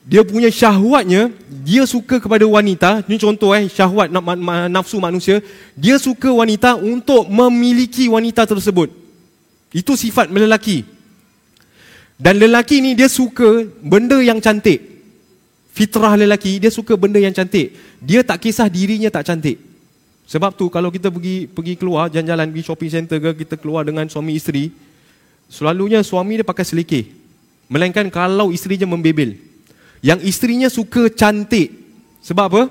[0.00, 1.28] dia punya syahwatnya
[1.64, 3.04] dia suka kepada wanita.
[3.08, 4.12] Ni contoh eh syahwat
[4.68, 5.44] nafsu manusia.
[5.76, 8.92] Dia suka wanita untuk memiliki wanita tersebut.
[9.70, 10.99] Itu sifat lelaki
[12.20, 14.76] dan lelaki ni dia suka benda yang cantik.
[15.72, 17.72] Fitrah lelaki dia suka benda yang cantik.
[18.04, 19.56] Dia tak kisah dirinya tak cantik.
[20.28, 24.04] Sebab tu kalau kita pergi pergi keluar jalan-jalan pergi shopping center ke kita keluar dengan
[24.04, 24.68] suami isteri,
[25.48, 27.08] selalunya suami dia pakai selekeh.
[27.72, 29.40] Melainkan kalau isterinya membebel.
[30.04, 31.72] Yang isterinya suka cantik.
[32.20, 32.62] Sebab apa?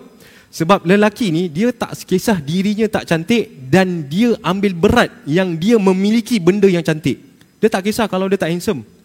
[0.54, 5.82] Sebab lelaki ni dia tak kisah dirinya tak cantik dan dia ambil berat yang dia
[5.82, 7.18] memiliki benda yang cantik.
[7.58, 8.99] Dia tak kisah kalau dia tak handsome.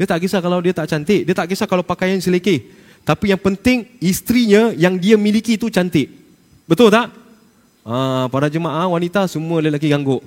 [0.00, 2.72] Dia tak kisah kalau dia tak cantik, dia tak kisah kalau pakaian selekeh.
[3.04, 6.08] Tapi yang penting istrinya yang dia miliki itu cantik.
[6.64, 7.12] Betul tak?
[7.84, 10.24] Ha, para jemaah wanita semua lelaki ganggu.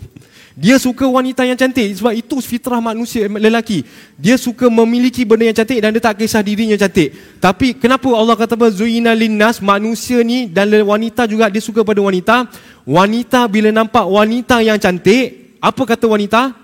[0.53, 3.81] Dia suka wanita yang cantik sebab itu fitrah manusia lelaki.
[4.13, 7.09] Dia suka memiliki benda yang cantik dan dia tak kisah dirinya cantik.
[7.41, 12.45] Tapi kenapa Allah kata zuina linnas manusia ni dan wanita juga dia suka pada wanita.
[12.85, 16.62] Wanita bila nampak wanita yang cantik, apa kata wanita?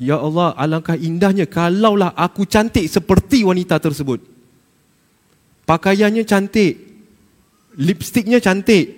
[0.00, 4.24] Ya Allah, alangkah indahnya kalaulah aku cantik seperti wanita tersebut.
[5.68, 6.80] Pakaiannya cantik.
[7.76, 8.96] Lipstiknya cantik.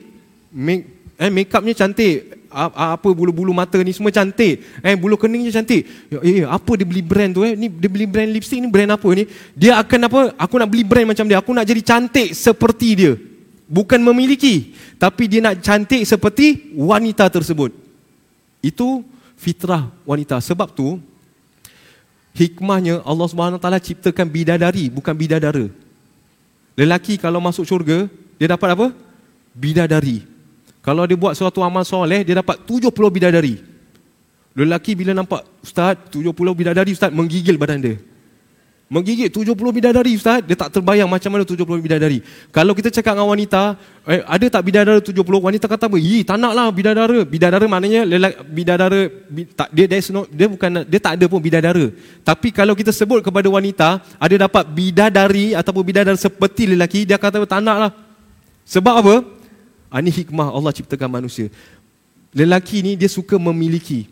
[0.54, 0.86] Make,
[1.18, 2.46] eh, make upnya cantik.
[2.54, 4.62] Apa bulu-bulu mata ni semua cantik.
[4.78, 5.82] Eh, bulu keningnya cantik.
[6.06, 7.58] Ya, eh, apa dia beli brand tu eh?
[7.58, 9.26] Ni dia beli brand lipstick ni brand apa ni?
[9.58, 10.20] Dia akan apa?
[10.38, 11.42] Aku nak beli brand macam dia.
[11.42, 13.12] Aku nak jadi cantik seperti dia.
[13.66, 14.70] Bukan memiliki.
[15.02, 17.74] Tapi dia nak cantik seperti wanita tersebut.
[18.62, 19.02] Itu
[19.42, 20.38] fitrah wanita.
[20.38, 21.02] Sebab tu
[22.38, 25.66] hikmahnya Allah Subhanahu taala ciptakan bidadari bukan bidadara.
[26.78, 28.06] Lelaki kalau masuk syurga,
[28.38, 28.86] dia dapat apa?
[29.52, 30.22] Bidadari.
[30.80, 33.60] Kalau dia buat suatu amal soleh, dia dapat 70 bidadari.
[34.54, 37.96] Lelaki bila nampak ustaz 70 bidadari ustaz menggigil badan dia.
[38.92, 40.44] Menggigit 70 bidadari Ustaz.
[40.44, 42.20] Dia tak terbayang macam mana 70 bidadari.
[42.52, 45.96] Kalau kita cakap dengan wanita eh, Ada tak bidadara 70 Wanita kata apa?
[45.96, 47.24] Ih tak nak lah bidadara.
[47.24, 51.88] Bidadara maknanya lelak, Bidadara bi, tak, dia, no, dia bukan Dia tak ada pun bidadara.
[52.20, 57.40] Tapi kalau kita sebut kepada wanita Ada dapat bidadari Ataupun bidadara seperti lelaki Dia kata
[57.48, 57.90] tak nak lah
[58.68, 59.14] Sebab apa?
[59.92, 61.52] Ini ah, hikmah Allah ciptakan manusia.
[62.32, 64.08] Lelaki ni dia suka memiliki.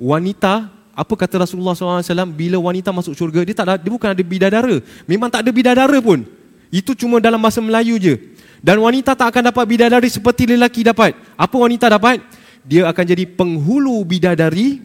[0.00, 2.02] Wanita apa kata Rasulullah SAW
[2.34, 4.82] bila wanita masuk syurga dia tak ada, dia bukan ada bidadara.
[5.06, 6.26] Memang tak ada bidadara pun.
[6.74, 8.18] Itu cuma dalam bahasa Melayu je.
[8.58, 11.14] Dan wanita tak akan dapat bidadari seperti lelaki dapat.
[11.38, 12.18] Apa wanita dapat?
[12.66, 14.82] Dia akan jadi penghulu bidadari.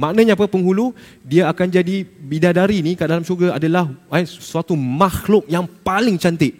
[0.00, 0.96] Maknanya apa penghulu?
[1.20, 6.56] Dia akan jadi bidadari ni kat dalam syurga adalah eh, suatu makhluk yang paling cantik.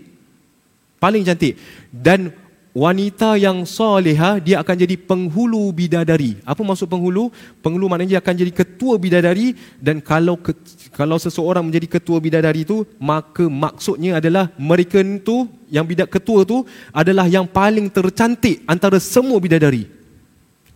[1.01, 1.57] Paling cantik.
[1.89, 2.29] Dan
[2.77, 6.37] wanita yang soleha dia akan jadi penghulu bidadari.
[6.45, 7.33] Apa maksud penghulu?
[7.65, 10.53] Penghulu maknanya dia akan jadi ketua bidadari dan kalau ke,
[10.93, 16.69] kalau seseorang menjadi ketua bidadari itu maka maksudnya adalah mereka itu yang bidak ketua itu
[16.93, 19.89] adalah yang paling tercantik antara semua bidadari.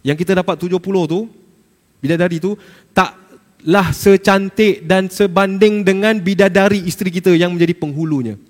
[0.00, 1.28] Yang kita dapat 70 tu
[2.00, 2.56] bidadari itu
[2.96, 8.40] taklah secantik dan sebanding dengan bidadari isteri kita yang menjadi penghulunya.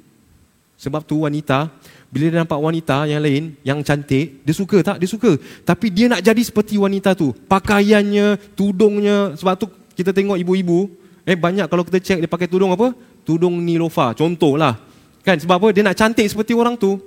[0.80, 1.68] Sebab tu wanita
[2.11, 4.98] bila dia nampak wanita yang lain yang cantik, dia suka tak?
[4.98, 5.38] Dia suka.
[5.62, 7.30] Tapi dia nak jadi seperti wanita tu.
[7.46, 9.38] Pakaiannya, tudungnya.
[9.38, 10.90] Sebab tu kita tengok ibu-ibu,
[11.22, 12.90] eh banyak kalau kita cek dia pakai tudung apa?
[13.22, 14.74] Tudung Nilofa, contohlah.
[15.22, 15.68] Kan sebab apa?
[15.70, 16.98] Dia nak cantik seperti orang tu.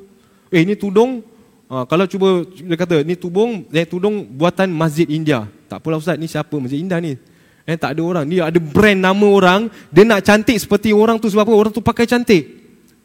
[0.47, 1.33] Eh ini tudung
[1.73, 5.49] Ha, kalau cuba dia kata ni tubung eh, tudung buatan Masjid India.
[5.65, 7.17] Tak apalah ustaz ni siapa Masjid India ni?
[7.65, 8.29] Eh tak ada orang.
[8.29, 11.53] Ni ada brand nama orang, dia nak cantik seperti orang tu sebab apa?
[11.57, 12.62] Orang tu pakai cantik.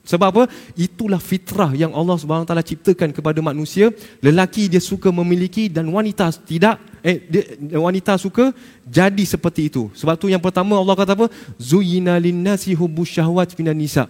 [0.09, 0.43] Sebab apa?
[0.73, 2.17] Itulah fitrah yang Allah
[2.49, 3.93] taala ciptakan kepada manusia.
[4.25, 7.45] Lelaki dia suka memiliki dan wanita tidak eh dia,
[7.77, 8.57] wanita suka
[8.89, 9.93] jadi seperti itu.
[9.93, 11.29] Sebab tu yang pertama Allah kata apa?
[11.61, 14.09] Zuyina linnasi hubbus syahwat minan nisa.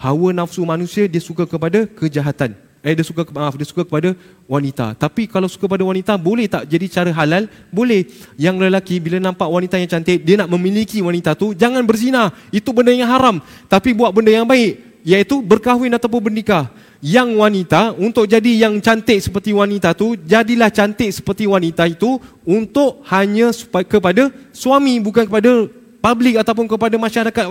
[0.00, 2.56] Hawa nafsu manusia dia suka kepada kejahatan.
[2.80, 4.16] Eh dia suka maaf dia suka kepada
[4.48, 4.96] wanita.
[4.96, 7.50] Tapi kalau suka pada wanita boleh tak jadi cara halal?
[7.68, 8.08] Boleh.
[8.40, 12.32] Yang lelaki bila nampak wanita yang cantik dia nak memiliki wanita tu jangan berzina.
[12.54, 13.42] Itu benda yang haram.
[13.66, 16.66] Tapi buat benda yang baik iaitu berkahwin ataupun bernikah.
[16.98, 23.06] Yang wanita untuk jadi yang cantik seperti wanita tu, jadilah cantik seperti wanita itu untuk
[23.06, 23.54] hanya
[23.86, 25.70] kepada suami bukan kepada
[26.02, 27.44] publik ataupun kepada masyarakat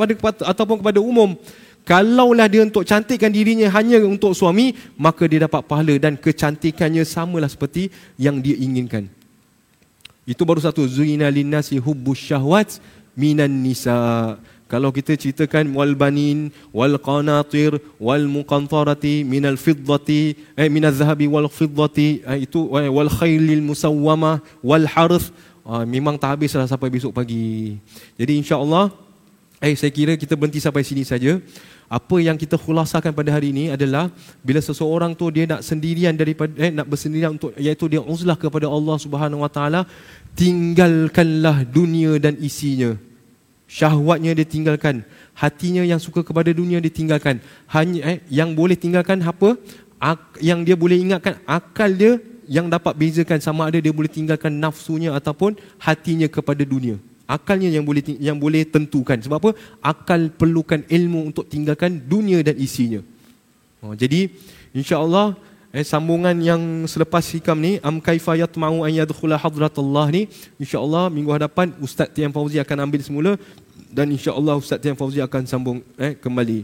[0.43, 1.39] ataupun kepada umum.
[1.85, 7.47] Kalaulah dia untuk cantikkan dirinya hanya untuk suami, maka dia dapat pahala dan kecantikannya samalah
[7.47, 9.05] seperti yang dia inginkan.
[10.25, 12.81] Itu baru satu zuina linnasi hubbus syahwat
[13.13, 14.35] minan nisa.
[14.65, 21.45] Kalau kita ceritakan wal banin wal qanatir wal muqantarati minal fiddati eh minal zahabi wal
[21.45, 25.29] fiddati eh, itu eh, wal khailil musawwama wal harth
[25.69, 27.77] ah, memang tak habislah sampai besok pagi.
[28.17, 28.89] Jadi insya-Allah
[29.61, 31.37] eh saya kira kita berhenti sampai sini saja.
[31.85, 34.09] Apa yang kita khulasakan pada hari ini adalah
[34.41, 38.65] bila seseorang tu dia nak sendirian daripada eh, nak bersendirian untuk iaitu dia uzlah kepada
[38.65, 39.85] Allah Subhanahu Wa Taala
[40.33, 42.97] tinggalkanlah dunia dan isinya
[43.75, 45.03] syahwatnya dia tinggalkan
[45.35, 47.43] hatinya yang suka kepada dunia dia tinggalkan.
[47.67, 49.59] Hanya eh, yang boleh tinggalkan apa?
[49.99, 54.53] Ak, yang dia boleh ingatkan akal dia yang dapat bezakan sama ada dia boleh tinggalkan
[54.55, 56.95] nafsunya ataupun hatinya kepada dunia.
[57.25, 59.17] Akalnya yang boleh yang boleh tentukan.
[59.17, 59.51] Sebab apa?
[59.81, 63.01] Akal perlukan ilmu untuk tinggalkan dunia dan isinya.
[63.81, 64.29] Oh, jadi
[64.77, 65.33] insyaallah
[65.73, 71.33] eh, sambungan yang selepas hikam ni am kaifa yatma'u an yadkhula hadratullah ni insyaallah minggu
[71.33, 73.31] hadapan ustaz Tian Fauzi akan ambil semula
[73.91, 76.63] dan insyaallah ustaz Tian Fauzi akan sambung eh kembali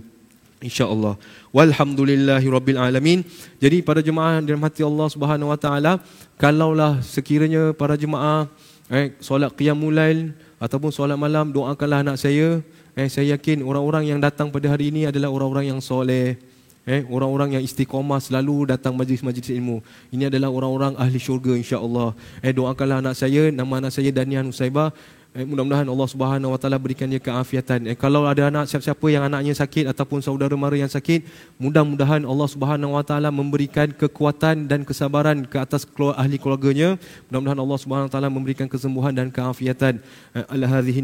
[0.63, 1.15] insyaallah
[1.51, 3.23] walhamdulillahi rabbil alamin
[3.59, 5.99] jadi para jemaah yang dirahmati Allah Subhanahu wa taala
[6.39, 8.47] kalaulah sekiranya para jemaah
[8.91, 10.31] eh solat qiyamul lail
[10.61, 12.63] ataupun solat malam doakanlah anak saya
[12.95, 16.39] eh saya yakin orang-orang yang datang pada hari ini adalah orang-orang yang soleh
[16.81, 19.85] Eh, orang-orang yang istiqomah selalu datang majlis-majlis ilmu.
[20.09, 22.17] Ini adalah orang-orang ahli syurga insya-Allah.
[22.41, 24.89] Eh doakanlah anak saya, nama anak saya Danian Usaibah.
[25.31, 27.87] Eh, mudah-mudahan Allah Subhanahu Wa Taala berikan dia keafiatan.
[27.87, 31.23] Eh, kalau ada anak siapa-siapa yang anaknya sakit ataupun saudara mara yang sakit,
[31.55, 35.87] mudah-mudahan Allah Subhanahu Wa Taala memberikan kekuatan dan kesabaran ke atas
[36.19, 36.99] ahli keluarganya.
[37.31, 40.03] Mudah-mudahan Allah Subhanahu Wa Taala memberikan kesembuhan dan keafiatan.
[40.35, 40.99] Eh, Al-hadhihi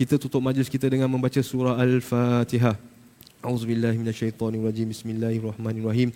[0.00, 2.97] kita tutup majlis kita dengan membaca surah Al-Fatihah.
[3.38, 4.90] أعوذ بالله من الشيطان الرجيم.
[4.90, 6.08] بسم الله الرحمن الرحيم.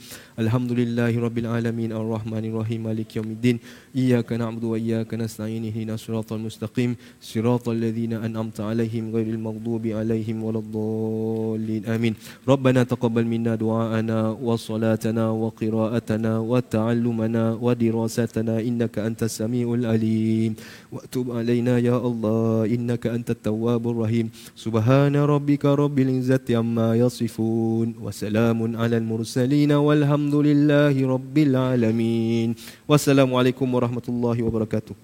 [0.43, 1.95] الحمد لله رب العالمين.
[1.95, 2.81] الرحمن الرحيم.
[2.83, 3.57] مالك يوم الدين.
[3.95, 5.63] إياك نعبد وإياك نستعين.
[5.71, 6.99] اهدنا الصراط المستقيم.
[7.23, 11.87] صراط الذين أنعمت عليهم غير المغضوب عليهم ولا الضالين.
[11.87, 12.15] آمين.
[12.43, 18.55] ربنا تقبل منا دعاءنا وصلاتنا وقراءتنا وتعلمنا ودراستنا.
[18.67, 20.59] إنك أنت السميع العليم.
[20.91, 22.67] وأتوب علينا يا الله.
[22.67, 24.27] إنك أنت التواب الرحيم.
[24.59, 27.12] سبحان ربك رب العزة عما يصفون.
[27.13, 32.49] يصفون وسلام على المرسلين والحمد لله رب العالمين.
[32.89, 34.95] والسلام عليكم ورحمة الله وبركاته.